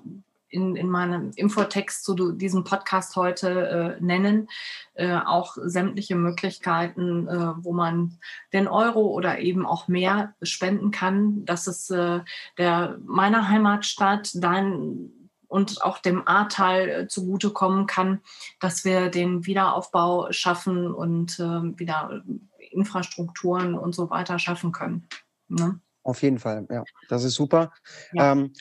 in, 0.49 0.75
in 0.75 0.89
meinem 0.89 1.31
Infotext 1.37 2.03
zu 2.03 2.33
diesem 2.33 2.65
Podcast 2.65 3.15
heute 3.15 3.97
äh, 3.97 4.03
nennen, 4.03 4.49
äh, 4.95 5.15
auch 5.15 5.55
sämtliche 5.63 6.17
Möglichkeiten, 6.17 7.29
äh, 7.29 7.53
wo 7.63 7.71
man 7.71 8.17
den 8.51 8.67
Euro 8.67 9.07
oder 9.07 9.39
eben 9.39 9.65
auch 9.65 9.87
mehr 9.87 10.35
spenden 10.41 10.91
kann. 10.91 11.45
Das 11.45 11.65
ist 11.65 11.91
äh, 11.91 12.19
der 12.57 12.99
meiner 13.05 13.47
Heimatstadt, 13.47 14.31
dein 14.35 15.20
und 15.51 15.81
auch 15.83 15.99
dem 15.99 16.25
Ahrtal 16.27 16.89
äh, 16.89 17.07
zugutekommen 17.07 17.85
kann, 17.85 18.21
dass 18.61 18.85
wir 18.85 19.09
den 19.09 19.45
Wiederaufbau 19.45 20.31
schaffen 20.31 20.93
und 20.93 21.39
äh, 21.39 21.43
wieder 21.77 22.23
Infrastrukturen 22.71 23.75
und 23.75 23.93
so 23.93 24.09
weiter 24.09 24.39
schaffen 24.39 24.71
können. 24.71 25.07
Ne? 25.49 25.81
Auf 26.03 26.23
jeden 26.23 26.39
Fall, 26.39 26.65
ja, 26.69 26.83
das 27.09 27.25
ist 27.25 27.35
super. 27.35 27.73
Ja. 28.13 28.31
Ähm, 28.31 28.53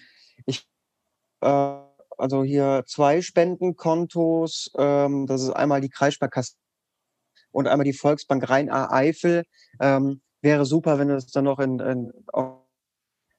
ich 0.46 0.68
äh, 1.42 1.76
also 2.18 2.44
hier 2.44 2.84
zwei 2.86 3.22
Spendenkontos. 3.22 4.72
Ähm, 4.76 5.26
das 5.26 5.42
ist 5.42 5.50
einmal 5.50 5.80
die 5.80 5.90
Kreissparkasse 5.90 6.54
und 7.52 7.68
einmal 7.68 7.84
die 7.84 7.92
Volksbank 7.92 8.48
Rhein-A-Eifel. 8.48 9.44
Ähm, 9.80 10.20
wäre 10.42 10.66
super, 10.66 10.98
wenn 10.98 11.08
du 11.08 11.14
es 11.14 11.28
dann 11.28 11.44
noch 11.44 11.60
in, 11.60 11.78
in, 11.78 12.12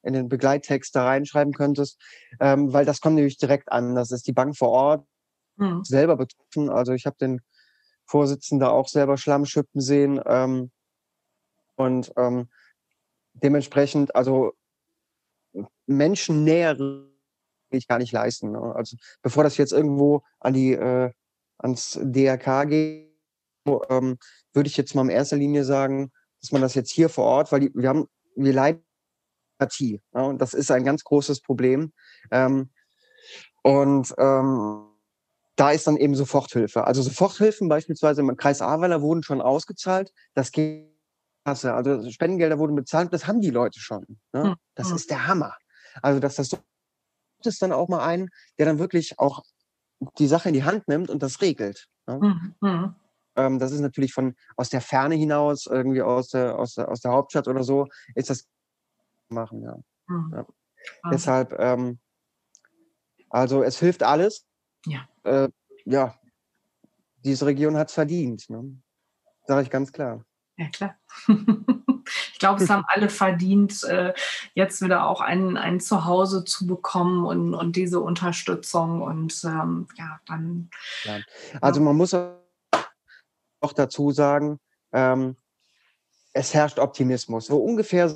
in 0.03 0.13
den 0.13 0.29
Begleittext 0.29 0.95
da 0.95 1.05
reinschreiben 1.05 1.53
könntest, 1.53 1.99
ähm, 2.39 2.73
weil 2.73 2.85
das 2.85 3.01
kommt 3.01 3.15
nämlich 3.15 3.37
direkt 3.37 3.71
an. 3.71 3.95
Das 3.95 4.11
ist 4.11 4.27
die 4.27 4.33
Bank 4.33 4.57
vor 4.57 4.69
Ort 4.69 5.05
mhm. 5.57 5.83
selber 5.83 6.17
betroffen. 6.17 6.69
Also 6.69 6.93
ich 6.93 7.05
habe 7.05 7.17
den 7.19 7.41
Vorsitzenden 8.05 8.67
auch 8.67 8.87
selber 8.87 9.17
Schlammschippen 9.17 9.79
sehen. 9.81 10.19
Ähm, 10.25 10.71
und 11.75 12.11
ähm, 12.17 12.49
dementsprechend, 13.33 14.15
also 14.15 14.53
menschennähere 15.85 17.09
ich 17.69 17.87
gar 17.87 17.99
nicht 17.99 18.11
leisten. 18.11 18.51
Ne? 18.51 18.75
Also 18.75 18.97
bevor 19.21 19.43
das 19.43 19.57
jetzt 19.57 19.71
irgendwo 19.71 20.23
an 20.39 20.53
die 20.53 20.73
äh, 20.73 21.11
ans 21.57 21.99
DRK 22.01 22.65
geht, 22.65 23.11
ähm, 23.89 24.17
würde 24.53 24.67
ich 24.67 24.77
jetzt 24.77 24.95
mal 24.95 25.03
in 25.03 25.09
erster 25.09 25.37
Linie 25.37 25.63
sagen, 25.63 26.11
dass 26.41 26.51
man 26.51 26.61
das 26.61 26.75
jetzt 26.75 26.91
hier 26.91 27.09
vor 27.09 27.25
Ort, 27.25 27.51
weil 27.51 27.61
die, 27.61 27.71
wir 27.73 27.89
haben, 27.89 28.07
wir 28.35 28.53
leiden 28.53 28.83
Partie. 29.61 30.01
Ja, 30.15 30.21
und 30.21 30.41
das 30.41 30.55
ist 30.55 30.71
ein 30.71 30.83
ganz 30.83 31.03
großes 31.03 31.41
Problem. 31.41 31.93
Ähm, 32.31 32.71
und 33.61 34.11
ähm, 34.17 34.87
da 35.55 35.69
ist 35.69 35.85
dann 35.85 35.97
eben 35.97 36.15
Soforthilfe. 36.15 36.87
Also 36.87 37.03
Soforthilfen 37.03 37.69
beispielsweise 37.69 38.21
im 38.21 38.35
Kreis 38.37 38.63
Ahrweiler 38.63 39.03
wurden 39.03 39.21
schon 39.21 39.39
ausgezahlt. 39.39 40.11
Das 40.33 40.51
geht 40.51 40.89
also 41.43 42.09
Spendengelder 42.09 42.59
wurden 42.59 42.75
bezahlt, 42.75 43.13
das 43.13 43.25
haben 43.25 43.41
die 43.41 43.49
Leute 43.49 43.79
schon. 43.79 44.05
Ne? 44.31 44.55
Das 44.75 44.89
mhm. 44.89 44.95
ist 44.95 45.09
der 45.09 45.27
Hammer. 45.27 45.55
Also 46.01 46.19
dass 46.19 46.35
das 46.35 46.49
so 46.49 46.57
es 47.43 47.57
dann 47.57 47.71
auch 47.71 47.89
mal 47.89 48.05
einen, 48.05 48.29
der 48.59 48.67
dann 48.67 48.77
wirklich 48.77 49.17
auch 49.17 49.43
die 50.19 50.27
Sache 50.27 50.49
in 50.49 50.53
die 50.53 50.63
Hand 50.63 50.87
nimmt 50.87 51.09
und 51.09 51.23
das 51.23 51.41
regelt. 51.41 51.87
Ne? 52.05 52.53
Mhm. 52.61 52.95
Ähm, 53.35 53.59
das 53.59 53.71
ist 53.71 53.79
natürlich 53.79 54.13
von 54.13 54.35
aus 54.57 54.69
der 54.69 54.81
Ferne 54.81 55.15
hinaus, 55.15 55.65
irgendwie 55.65 56.03
aus 56.03 56.29
der, 56.29 56.59
aus 56.59 56.75
der, 56.75 56.89
aus 56.89 57.01
der 57.01 57.11
Hauptstadt 57.11 57.47
oder 57.47 57.63
so, 57.63 57.87
ist 58.13 58.29
das 58.29 58.47
machen, 59.31 59.63
ja. 59.63 59.77
Mhm. 60.07 60.33
ja. 60.33 60.45
Deshalb, 61.11 61.53
ähm, 61.59 61.99
also 63.29 63.63
es 63.63 63.79
hilft 63.79 64.03
alles. 64.03 64.45
Ja. 64.85 65.07
Äh, 65.23 65.49
ja, 65.85 66.15
diese 67.23 67.45
Region 67.45 67.77
hat 67.77 67.89
es 67.89 67.93
verdient, 67.93 68.49
ne? 68.49 68.81
sage 69.45 69.63
ich 69.63 69.69
ganz 69.69 69.91
klar. 69.91 70.23
Ja, 70.57 70.69
klar. 70.69 70.95
ich 71.27 72.39
glaube, 72.39 72.63
es 72.63 72.69
haben 72.69 72.83
alle 72.87 73.09
verdient, 73.09 73.83
äh, 73.83 74.13
jetzt 74.53 74.81
wieder 74.81 75.07
auch 75.07 75.21
ein, 75.21 75.57
ein 75.57 75.79
Zuhause 75.79 76.43
zu 76.45 76.67
bekommen 76.67 77.25
und, 77.25 77.53
und 77.53 77.75
diese 77.75 77.99
Unterstützung. 77.99 79.01
Und 79.01 79.43
ähm, 79.43 79.87
ja, 79.95 80.19
dann. 80.25 80.69
Ja. 81.03 81.19
Also 81.61 81.81
man 81.81 81.95
muss 81.95 82.13
auch 82.13 83.73
dazu 83.73 84.11
sagen, 84.11 84.59
ähm, 84.91 85.35
es 86.33 86.53
herrscht 86.53 86.79
Optimismus. 86.79 87.47
So 87.47 87.57
ungefähr 87.57 88.13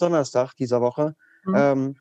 Donnerstag 0.00 0.54
dieser 0.54 0.80
Woche 0.80 1.14
mhm. 1.44 1.54
ähm, 1.56 1.96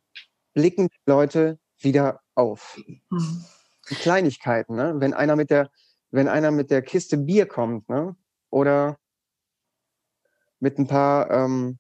blicken 0.54 0.90
Leute 1.06 1.60
wieder 1.80 2.22
auf. 2.36 2.80
Mhm. 3.10 3.46
Kleinigkeiten, 3.86 4.76
ne? 4.76 4.94
Wenn 4.98 5.14
einer 5.14 5.36
mit 5.36 5.50
der, 5.50 5.70
wenn 6.12 6.28
einer 6.28 6.52
mit 6.52 6.72
der 6.72 6.82
Kiste 6.82 7.18
Bier 7.18 7.48
kommt, 7.48 7.90
ne? 7.90 8.16
Oder 8.50 8.98
mit 10.60 10.78
ein 10.78 10.88
paar 10.88 11.30
ähm, 11.32 11.80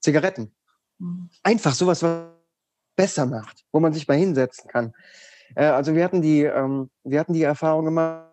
Zigaretten. 0.00 0.54
Mhm. 0.98 1.30
Einfach 1.42 1.74
sowas, 1.74 2.02
was 2.02 2.36
besser 2.96 3.26
macht, 3.26 3.64
wo 3.72 3.80
man 3.80 3.92
sich 3.92 4.08
mal 4.08 4.16
hinsetzen 4.16 4.68
kann. 4.68 4.94
Äh, 5.54 5.66
also 5.66 5.94
wir 5.94 6.02
hatten 6.02 6.22
die, 6.22 6.42
ähm, 6.42 6.90
wir 7.04 7.20
hatten 7.20 7.34
die 7.34 7.42
Erfahrung 7.42 7.84
gemacht, 7.84 8.32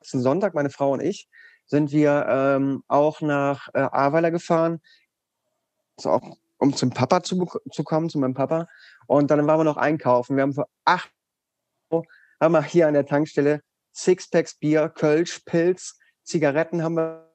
letzten 0.00 0.20
Sonntag, 0.20 0.54
meine 0.54 0.70
Frau 0.70 0.92
und 0.92 1.00
ich, 1.00 1.28
sind 1.66 1.92
wir 1.92 2.26
ähm, 2.28 2.82
auch 2.88 3.20
nach 3.20 3.68
äh, 3.74 3.78
Ahrweiler 3.80 4.30
gefahren, 4.30 4.80
also 6.06 6.26
auch, 6.26 6.36
um 6.58 6.74
zum 6.74 6.90
Papa 6.90 7.22
zu, 7.22 7.46
zu 7.72 7.84
kommen, 7.84 8.10
zu 8.10 8.18
meinem 8.18 8.34
Papa. 8.34 8.68
Und 9.06 9.30
dann 9.30 9.46
waren 9.46 9.60
wir 9.60 9.64
noch 9.64 9.76
einkaufen. 9.76 10.36
Wir 10.36 10.42
haben 10.42 10.54
für 10.54 10.66
acht 10.84 11.10
Euro 11.90 12.04
haben 12.40 12.52
wir 12.52 12.62
hier 12.62 12.88
an 12.88 12.94
der 12.94 13.06
Tankstelle 13.06 13.62
Sixpacks 13.92 14.54
Bier, 14.54 14.88
Kölsch, 14.88 15.40
Pilz, 15.44 15.98
Zigaretten 16.22 16.82
haben 16.82 16.96
wir 16.96 17.30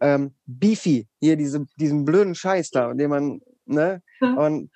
ähm, 0.00 0.34
Beefy, 0.46 1.06
hier 1.20 1.36
diese, 1.36 1.66
diesen 1.76 2.04
blöden 2.04 2.34
Scheiß 2.34 2.70
da, 2.70 2.92
den 2.94 3.10
man, 3.10 3.40
ne, 3.64 4.02
mhm. 4.20 4.38
und 4.38 4.70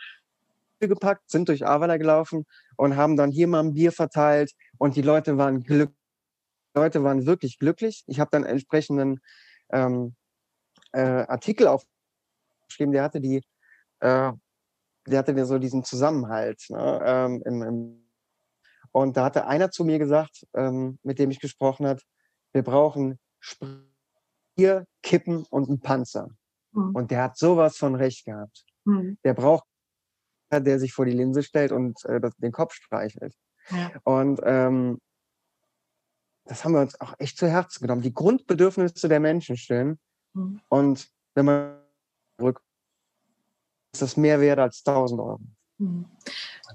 gepackt, 0.79 1.31
sind 1.31 1.49
durch 1.49 1.67
Ahrweiler 1.67 1.99
gelaufen 1.99 2.45
und 2.77 2.97
haben 2.97 3.17
dann 3.17 3.31
hier 3.31 3.47
mal 3.47 3.61
ein 3.61 3.75
Bier 3.75 3.93
verteilt 3.93 4.53
und 4.79 4.97
die 4.97 5.03
Leute 5.03 5.39
waren 5.39 5.63
glücklich. 5.63 5.97
Leute 6.75 7.05
waren 7.05 7.27
wirklich 7.27 7.59
glücklich. 7.59 8.03
Ich 8.07 8.19
habe 8.19 8.31
dann 8.33 8.45
entsprechenden 8.45 9.21
ähm, 9.71 10.15
äh, 10.93 11.01
Artikel 11.01 11.69
aufgeschrieben, 12.73 12.93
der 12.93 13.03
hatte 13.03 13.21
die, 13.21 13.43
äh, 14.01 14.33
der 15.07 15.19
hatte 15.19 15.47
so 15.47 15.59
diesen 15.59 15.85
Zusammenhalt. 15.85 16.65
Ne, 16.69 17.01
ähm, 17.05 17.43
im, 17.45 17.63
im 17.63 17.99
und 18.95 19.17
da 19.17 19.25
hatte 19.25 19.47
einer 19.47 19.71
zu 19.71 19.85
mir 19.85 19.99
gesagt, 19.99 20.47
ähm, 20.55 20.99
mit 21.03 21.19
dem 21.19 21.31
ich 21.31 21.41
gesprochen 21.41 21.87
habe, 21.87 22.01
wir 22.53 22.63
brauchen 22.63 23.19
vier 24.55 24.85
Kippen 25.03 25.47
und 25.49 25.71
ein 25.71 25.81
Panzer. 25.81 26.29
Mhm. 26.73 26.95
Und 26.95 27.11
der 27.11 27.23
hat 27.23 27.39
sowas 27.39 27.79
von 27.79 27.95
recht 27.95 28.27
gehabt. 28.27 28.67
Mhm. 28.85 29.17
Der 29.25 29.33
braucht, 29.33 29.65
der 30.53 30.79
sich 30.79 30.93
vor 30.93 31.07
die 31.07 31.13
Linse 31.13 31.43
stellt 31.43 31.73
und 31.73 32.05
äh, 32.05 32.21
den 32.39 32.53
Kopf 32.53 32.75
streichelt. 32.75 33.35
Ja. 33.71 33.93
Und 34.05 34.41
ähm, 34.45 34.99
das 36.45 36.63
haben 36.63 36.73
wir 36.73 36.83
uns 36.83 37.01
auch 37.01 37.15
echt 37.19 37.39
zu 37.39 37.49
Herzen 37.49 37.81
genommen. 37.81 38.03
Die 38.03 38.13
Grundbedürfnisse 38.13 39.09
der 39.09 39.21
Menschen 39.21 39.57
stillen. 39.57 39.99
Mhm. 40.35 40.61
Und 40.69 41.09
wenn 41.35 41.47
man 41.47 41.82
zurück, 42.43 42.61
ist 43.93 44.03
das 44.03 44.17
mehr 44.17 44.41
wert 44.41 44.59
als 44.59 44.83
1000 44.87 45.21
Euro. 45.21 45.41
Mhm. 45.79 46.07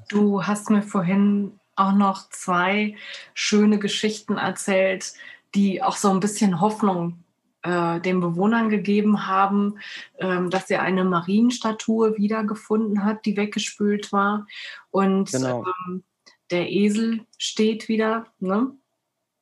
Du 0.10 0.43
hast 0.43 0.69
mir 0.69 0.82
vorhin 0.82 1.60
auch 1.75 1.93
noch 1.93 2.30
zwei 2.30 2.95
schöne 3.34 3.80
Geschichten 3.80 4.38
erzählt, 4.38 5.13
die 5.56 5.84
auch 5.84 5.95
so 5.95 6.10
ein 6.10 6.19
bisschen 6.19 6.62
Hoffnung 6.62 7.23
äh, 7.63 7.99
den 7.99 8.19
Bewohnern 8.19 8.69
gegeben 8.69 9.27
haben, 9.27 9.80
ähm, 10.19 10.49
dass 10.49 10.69
er 10.69 10.82
eine 10.82 11.03
Marienstatue 11.03 12.17
wiedergefunden 12.17 13.03
hat, 13.03 13.25
die 13.25 13.36
weggespült 13.36 14.12
war. 14.12 14.47
Und 14.91 15.32
genau. 15.32 15.65
ähm, 15.65 16.03
der 16.51 16.69
Esel 16.69 17.25
steht 17.38 17.89
wieder. 17.89 18.27
Ne? 18.39 18.71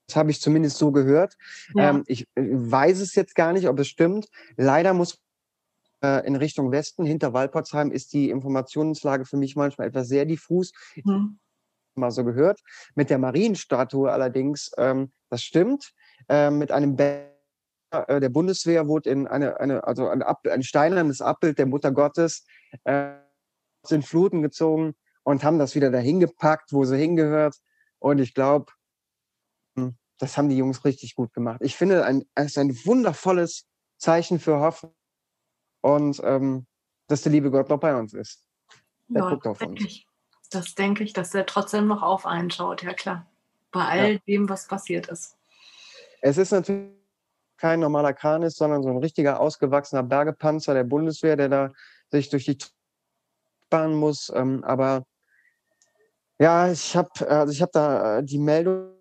Das 0.08 0.16
habe 0.16 0.32
ich 0.32 0.42
zumindest 0.42 0.78
so 0.78 0.92
gehört. 0.92 1.38
Ja. 1.74 1.90
Ähm, 1.90 2.04
ich 2.08 2.28
äh, 2.36 2.44
weiß 2.48 3.00
es 3.00 3.16
jetzt 3.16 3.36
gar 3.36 3.54
nicht, 3.54 3.68
ob 3.68 3.80
es 3.80 3.88
stimmt. 3.88 4.28
Leider 4.56 4.94
muss 4.94 5.20
in 6.26 6.36
Richtung 6.36 6.72
Westen, 6.72 7.06
hinter 7.06 7.34
Walpotsheim, 7.34 7.92
ist 7.92 8.14
die 8.14 8.30
Informationslage 8.30 9.26
für 9.26 9.38
mich 9.38 9.56
manchmal 9.56 9.88
etwas 9.88 10.08
sehr 10.08 10.26
diffus. 10.26 10.72
Hm. 10.94 11.40
Mal 11.96 12.12
so 12.12 12.26
gehört. 12.26 12.60
Mit 12.96 13.10
der 13.10 13.18
Marienstatue 13.18 14.12
allerdings, 14.12 14.72
ähm, 14.78 15.12
das 15.30 15.44
stimmt. 15.44 15.94
Äh, 16.28 16.50
mit 16.52 16.72
einem 16.72 16.96
Bett 16.96 17.36
äh, 17.92 18.20
der 18.20 18.30
Bundeswehr 18.30 18.88
wurde 18.88 19.10
in 19.10 19.28
eine, 19.28 19.60
eine 19.60 19.84
also 19.84 20.08
ein, 20.08 20.22
Ab, 20.22 20.46
ein 20.48 20.64
steinernes 20.64 21.22
Abbild 21.22 21.58
der 21.58 21.66
Mutter 21.66 21.92
Gottes 21.92 22.46
äh, 22.84 23.14
in 23.90 24.02
Fluten 24.02 24.42
gezogen 24.42 24.96
und 25.24 25.44
haben 25.44 25.60
das 25.60 25.76
wieder 25.76 25.92
dahin 25.92 26.20
gepackt, 26.20 26.74
wo 26.74 26.86
sie 26.86 26.98
hingehört. 26.98 27.56
Und 28.00 28.20
ich 28.20 28.34
glaube, 28.34 28.72
hm, 29.78 29.96
das 30.20 30.38
haben 30.38 30.50
die 30.50 30.58
Jungs 30.58 30.86
richtig 30.86 31.16
gut 31.16 31.34
gemacht. 31.34 31.60
Ich 31.62 31.76
finde, 31.76 32.06
ein, 32.06 32.26
es 32.36 32.48
ist 32.48 32.58
ein 32.58 32.76
wundervolles 32.86 33.68
Zeichen 33.98 34.40
für 34.40 34.60
Hoffnung 34.60 34.94
und 35.86 36.20
ähm, 36.24 36.66
dass 37.08 37.22
der 37.22 37.32
liebe 37.32 37.52
Gott 37.52 37.70
noch 37.70 37.80
bei 37.80 37.96
uns 37.96 38.16
ist. 38.16 38.44
Der 39.08 39.22
ja, 39.22 39.30
guckt 39.30 39.46
auf 39.46 39.62
uns. 39.62 39.80
Ich. 39.82 40.08
Das 40.50 40.74
denke 40.74 41.04
ich, 41.04 41.14
dass 41.14 41.36
er 41.36 41.46
trotzdem 41.46 41.86
noch 41.86 42.02
auf 42.02 42.26
einen 42.26 42.50
schaut, 42.50 42.82
ja 42.82 42.94
klar. 42.94 43.28
Bei 43.72 43.86
all 43.86 44.14
ja. 44.14 44.20
dem, 44.28 44.50
was 44.50 44.68
passiert 44.68 45.08
ist. 45.10 45.38
Es 46.22 46.40
ist 46.40 46.52
natürlich 46.52 46.90
kein 47.58 47.82
normaler 47.82 48.14
Kran 48.14 48.42
ist, 48.42 48.58
sondern 48.58 48.82
so 48.82 48.90
ein 48.90 48.98
richtiger 48.98 49.40
ausgewachsener 49.40 50.02
Bergepanzer 50.02 50.74
der 50.74 50.86
Bundeswehr, 50.86 51.36
der 51.36 51.50
da 51.50 51.74
sich 52.12 52.30
durch 52.30 52.46
die 52.46 52.58
Bahn 53.70 53.94
muss. 53.94 54.32
Ähm, 54.34 54.64
aber 54.64 55.06
ja, 56.40 56.72
ich 56.72 56.96
habe 56.96 57.30
also 57.30 57.54
ich 57.54 57.62
habe 57.62 57.72
da 57.72 58.18
äh, 58.18 58.24
die 58.24 58.40
Meldung 58.40 58.92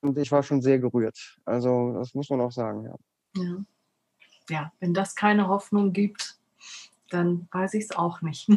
und 0.00 0.16
ich 0.16 0.32
war 0.32 0.42
schon 0.42 0.62
sehr 0.62 0.78
gerührt. 0.78 1.36
Also 1.44 1.92
das 1.92 2.14
muss 2.14 2.30
man 2.30 2.40
auch 2.40 2.52
sagen, 2.52 2.84
ja. 2.84 2.94
Ja, 3.34 3.64
ja 4.48 4.72
wenn 4.80 4.94
das 4.94 5.14
keine 5.14 5.48
Hoffnung 5.48 5.92
gibt, 5.92 6.36
dann 7.10 7.48
weiß 7.52 7.74
ich 7.74 7.84
es 7.84 7.90
auch 7.92 8.22
nicht. 8.22 8.48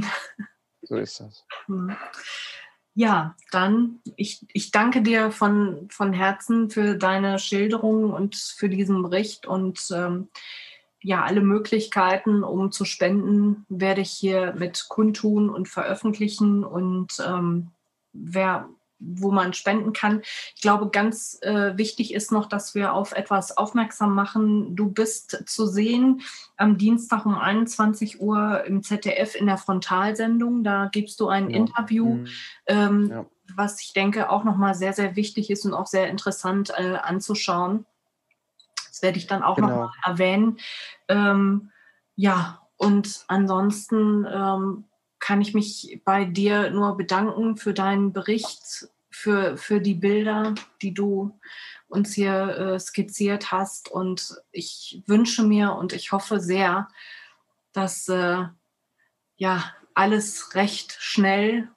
So 0.87 0.97
ist 0.97 1.19
das. 1.19 1.45
Hm. 1.65 1.95
Ja, 2.93 3.35
dann 3.51 3.99
ich, 4.15 4.45
ich 4.53 4.71
danke 4.71 5.01
dir 5.01 5.31
von, 5.31 5.89
von 5.89 6.13
Herzen 6.13 6.69
für 6.69 6.95
deine 6.95 7.39
Schilderung 7.39 8.13
und 8.13 8.35
für 8.35 8.69
diesen 8.69 9.01
Bericht 9.01 9.47
und 9.47 9.87
ähm, 9.91 10.29
ja, 11.01 11.23
alle 11.23 11.41
Möglichkeiten, 11.41 12.43
um 12.43 12.71
zu 12.71 12.85
spenden, 12.85 13.65
werde 13.67 14.01
ich 14.01 14.11
hier 14.11 14.53
mit 14.57 14.85
kundtun 14.87 15.49
und 15.49 15.67
veröffentlichen 15.67 16.63
und 16.63 17.21
ähm, 17.23 17.71
wer 18.13 18.69
wo 19.13 19.31
man 19.31 19.53
spenden 19.53 19.93
kann. 19.93 20.21
Ich 20.55 20.61
glaube, 20.61 20.89
ganz 20.89 21.37
äh, 21.41 21.77
wichtig 21.77 22.13
ist 22.13 22.31
noch, 22.31 22.47
dass 22.47 22.75
wir 22.75 22.93
auf 22.93 23.11
etwas 23.11 23.55
aufmerksam 23.57 24.13
machen. 24.13 24.75
Du 24.75 24.89
bist 24.89 25.43
zu 25.45 25.67
sehen 25.67 26.21
am 26.57 26.77
Dienstag 26.77 27.25
um 27.25 27.37
21 27.37 28.21
Uhr 28.21 28.63
im 28.65 28.83
ZDF 28.83 29.35
in 29.35 29.45
der 29.45 29.57
Frontalsendung. 29.57 30.63
Da 30.63 30.89
gibst 30.91 31.19
du 31.19 31.27
ein 31.27 31.49
ja. 31.49 31.57
Interview, 31.57 32.15
mhm. 32.15 32.27
ähm, 32.67 33.09
ja. 33.09 33.25
was 33.55 33.81
ich 33.81 33.93
denke 33.93 34.29
auch 34.29 34.43
nochmal 34.43 34.75
sehr, 34.75 34.93
sehr 34.93 35.15
wichtig 35.15 35.49
ist 35.49 35.65
und 35.65 35.73
auch 35.73 35.87
sehr 35.87 36.09
interessant 36.09 36.71
äh, 36.75 36.95
anzuschauen. 36.95 37.85
Das 38.87 39.01
werde 39.01 39.17
ich 39.17 39.27
dann 39.27 39.43
auch 39.43 39.55
genau. 39.55 39.67
nochmal 39.67 39.89
erwähnen. 40.03 40.57
Ähm, 41.09 41.71
ja, 42.15 42.61
und 42.77 43.25
ansonsten 43.27 44.25
ähm, 44.25 44.85
kann 45.19 45.41
ich 45.41 45.53
mich 45.53 46.01
bei 46.05 46.25
dir 46.25 46.69
nur 46.71 46.97
bedanken 46.97 47.57
für 47.57 47.73
deinen 47.73 48.13
Bericht, 48.13 48.87
für, 49.15 49.57
für 49.57 49.79
die 49.79 49.95
Bilder, 49.95 50.53
die 50.81 50.93
du 50.93 51.39
uns 51.87 52.13
hier 52.13 52.57
äh, 52.57 52.79
skizziert 52.79 53.51
hast. 53.51 53.89
Und 53.89 54.35
ich 54.51 55.01
wünsche 55.07 55.43
mir 55.43 55.73
und 55.73 55.93
ich 55.93 56.11
hoffe 56.11 56.39
sehr, 56.39 56.89
dass 57.71 58.07
äh, 58.09 58.43
ja 59.37 59.73
alles 59.93 60.53
recht 60.55 60.97
schnell, 60.99 61.69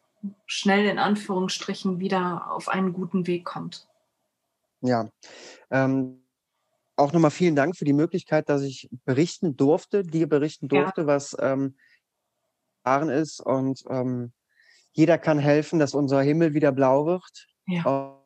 schnell 0.46 0.86
in 0.86 0.98
Anführungsstrichen 0.98 2.00
wieder 2.00 2.50
auf 2.50 2.68
einen 2.68 2.92
guten 2.92 3.26
Weg 3.26 3.44
kommt. 3.44 3.86
Ja, 4.80 5.08
ähm, 5.70 6.24
auch 6.96 7.12
nochmal 7.12 7.30
vielen 7.30 7.56
Dank 7.56 7.76
für 7.76 7.84
die 7.84 7.92
Möglichkeit, 7.92 8.48
dass 8.48 8.62
ich 8.62 8.88
berichten 9.04 9.56
durfte, 9.56 10.02
dir 10.02 10.28
berichten 10.28 10.68
durfte, 10.68 11.02
ja. 11.02 11.06
was 11.06 11.36
ähm, 11.40 11.76
ist 13.10 13.40
und 13.40 13.84
ähm, 13.88 14.32
jeder 14.92 15.18
kann 15.18 15.38
helfen, 15.38 15.78
dass 15.78 15.94
unser 15.94 16.22
Himmel 16.22 16.54
wieder 16.54 16.72
blau 16.72 17.06
wird. 17.06 17.46
Ja. 17.66 18.20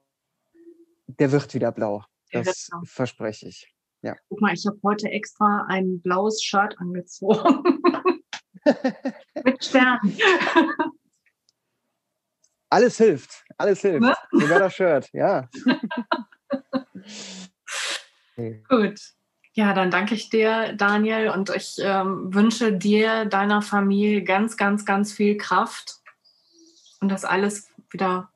Der 1.07 1.33
wird 1.33 1.53
wieder 1.55 1.73
blau. 1.73 2.05
Der 2.33 2.43
das 2.43 2.69
blau. 2.71 2.81
verspreche 2.85 3.49
ich. 3.49 3.73
Ja. 4.03 4.17
Guck 4.29 4.41
mal, 4.41 4.55
ich 4.55 4.67
habe 4.67 4.79
heute 4.83 5.09
extra 5.09 5.67
ein 5.69 6.01
blaues 6.01 6.43
Shirt 6.43 6.75
angezogen. 6.79 7.83
Mit 9.45 9.65
Sternen. 9.65 10.17
Alles 12.71 12.97
hilft. 12.97 13.45
Alles 13.59 13.81
hilft. 13.83 14.01
Ne? 14.01 14.15
Sogar 14.33 14.61
das 14.61 14.75
Shirt, 14.75 15.09
ja. 15.13 15.49
okay. 18.33 18.65
Gut. 18.69 19.01
Ja, 19.55 19.75
dann 19.75 19.91
danke 19.91 20.15
ich 20.15 20.31
dir, 20.31 20.73
Daniel, 20.73 21.29
und 21.29 21.51
ich 21.51 21.77
ähm, 21.79 22.33
wünsche 22.35 22.73
dir, 22.73 23.27
deiner 23.27 23.61
Familie 23.61 24.25
ganz, 24.25 24.57
ganz, 24.57 24.87
ganz 24.87 25.13
viel 25.13 25.37
Kraft 25.37 26.02
und 27.03 27.11
dass 27.11 27.25
alles 27.25 27.69
wieder 27.91 28.33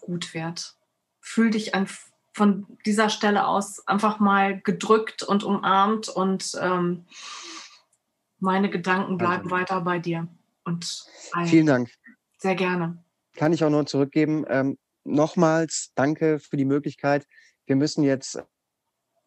gut 0.00 0.34
wird. 0.34 0.76
Fühl 1.20 1.50
dich 1.50 1.74
an, 1.74 1.88
von 2.32 2.66
dieser 2.86 3.10
Stelle 3.10 3.46
aus 3.46 3.86
einfach 3.88 4.20
mal 4.20 4.60
gedrückt 4.60 5.22
und 5.24 5.42
umarmt 5.42 6.08
und 6.08 6.52
ähm, 6.60 7.06
meine 8.38 8.70
Gedanken 8.70 9.18
bleiben 9.18 9.44
also. 9.44 9.56
weiter 9.56 9.80
bei 9.80 9.98
dir. 9.98 10.28
Und 10.64 11.06
Vielen 11.46 11.66
Dank. 11.66 11.90
Sehr 12.38 12.54
gerne. 12.54 13.02
Kann 13.34 13.52
ich 13.52 13.64
auch 13.64 13.70
nur 13.70 13.86
zurückgeben. 13.86 14.44
Ähm, 14.48 14.78
nochmals 15.02 15.90
danke 15.96 16.38
für 16.38 16.56
die 16.56 16.64
Möglichkeit. 16.64 17.26
Wir 17.66 17.76
müssen 17.76 18.04
jetzt 18.04 18.40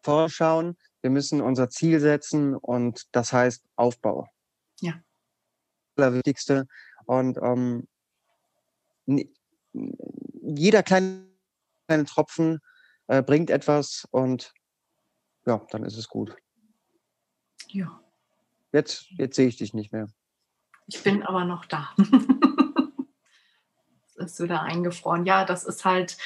vorschauen 0.02 0.76
wir 1.02 1.10
müssen 1.10 1.40
unser 1.40 1.70
Ziel 1.70 2.00
setzen 2.00 2.54
und 2.54 3.06
das 3.12 3.32
heißt 3.32 3.64
Aufbau. 3.76 4.28
Ja. 4.80 4.94
Das 5.94 6.06
Allerwichtigste. 6.06 6.66
Und 7.06 7.38
ähm, 7.38 7.86
jeder 10.42 10.82
kleine, 10.82 11.26
kleine 11.86 12.04
Tropfen 12.04 12.60
äh, 13.06 13.22
bringt 13.22 13.50
etwas 13.50 14.06
und 14.10 14.52
ja, 15.46 15.64
dann 15.70 15.84
ist 15.84 15.96
es 15.96 16.08
gut. 16.08 16.36
Ja. 17.68 18.00
Jetzt, 18.72 19.06
jetzt 19.12 19.36
sehe 19.36 19.48
ich 19.48 19.56
dich 19.56 19.72
nicht 19.74 19.92
mehr. 19.92 20.08
Ich 20.86 21.02
bin 21.02 21.22
aber 21.22 21.44
noch 21.44 21.64
da. 21.64 21.90
ist 24.18 24.40
wieder 24.40 24.62
eingefroren. 24.62 25.24
Ja, 25.26 25.44
das 25.44 25.64
ist 25.64 25.84
halt 25.84 26.16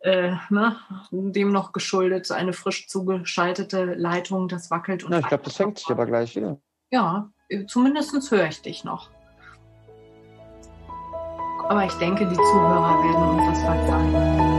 äh, 0.00 0.34
ne, 0.50 0.76
dem 1.10 1.52
noch 1.52 1.72
geschuldet, 1.72 2.30
eine 2.30 2.52
frisch 2.52 2.88
zugeschaltete 2.88 3.94
Leitung, 3.94 4.48
das 4.48 4.70
wackelt. 4.70 5.04
Und 5.04 5.12
ja, 5.12 5.20
ich 5.20 5.26
glaube, 5.26 5.44
das 5.44 5.56
fängt 5.56 5.78
sich 5.78 5.88
aber 5.88 6.06
gleich 6.06 6.36
wieder. 6.36 6.60
Ja, 6.90 7.30
zumindest 7.68 8.30
höre 8.30 8.48
ich 8.48 8.62
dich 8.62 8.84
noch. 8.84 9.10
Aber 11.68 11.84
ich 11.84 11.92
denke, 11.94 12.26
die 12.26 12.36
Zuhörer 12.36 13.02
werden 13.02 13.38
uns 13.38 13.46
das 13.48 13.62
verzeihen. 13.64 14.55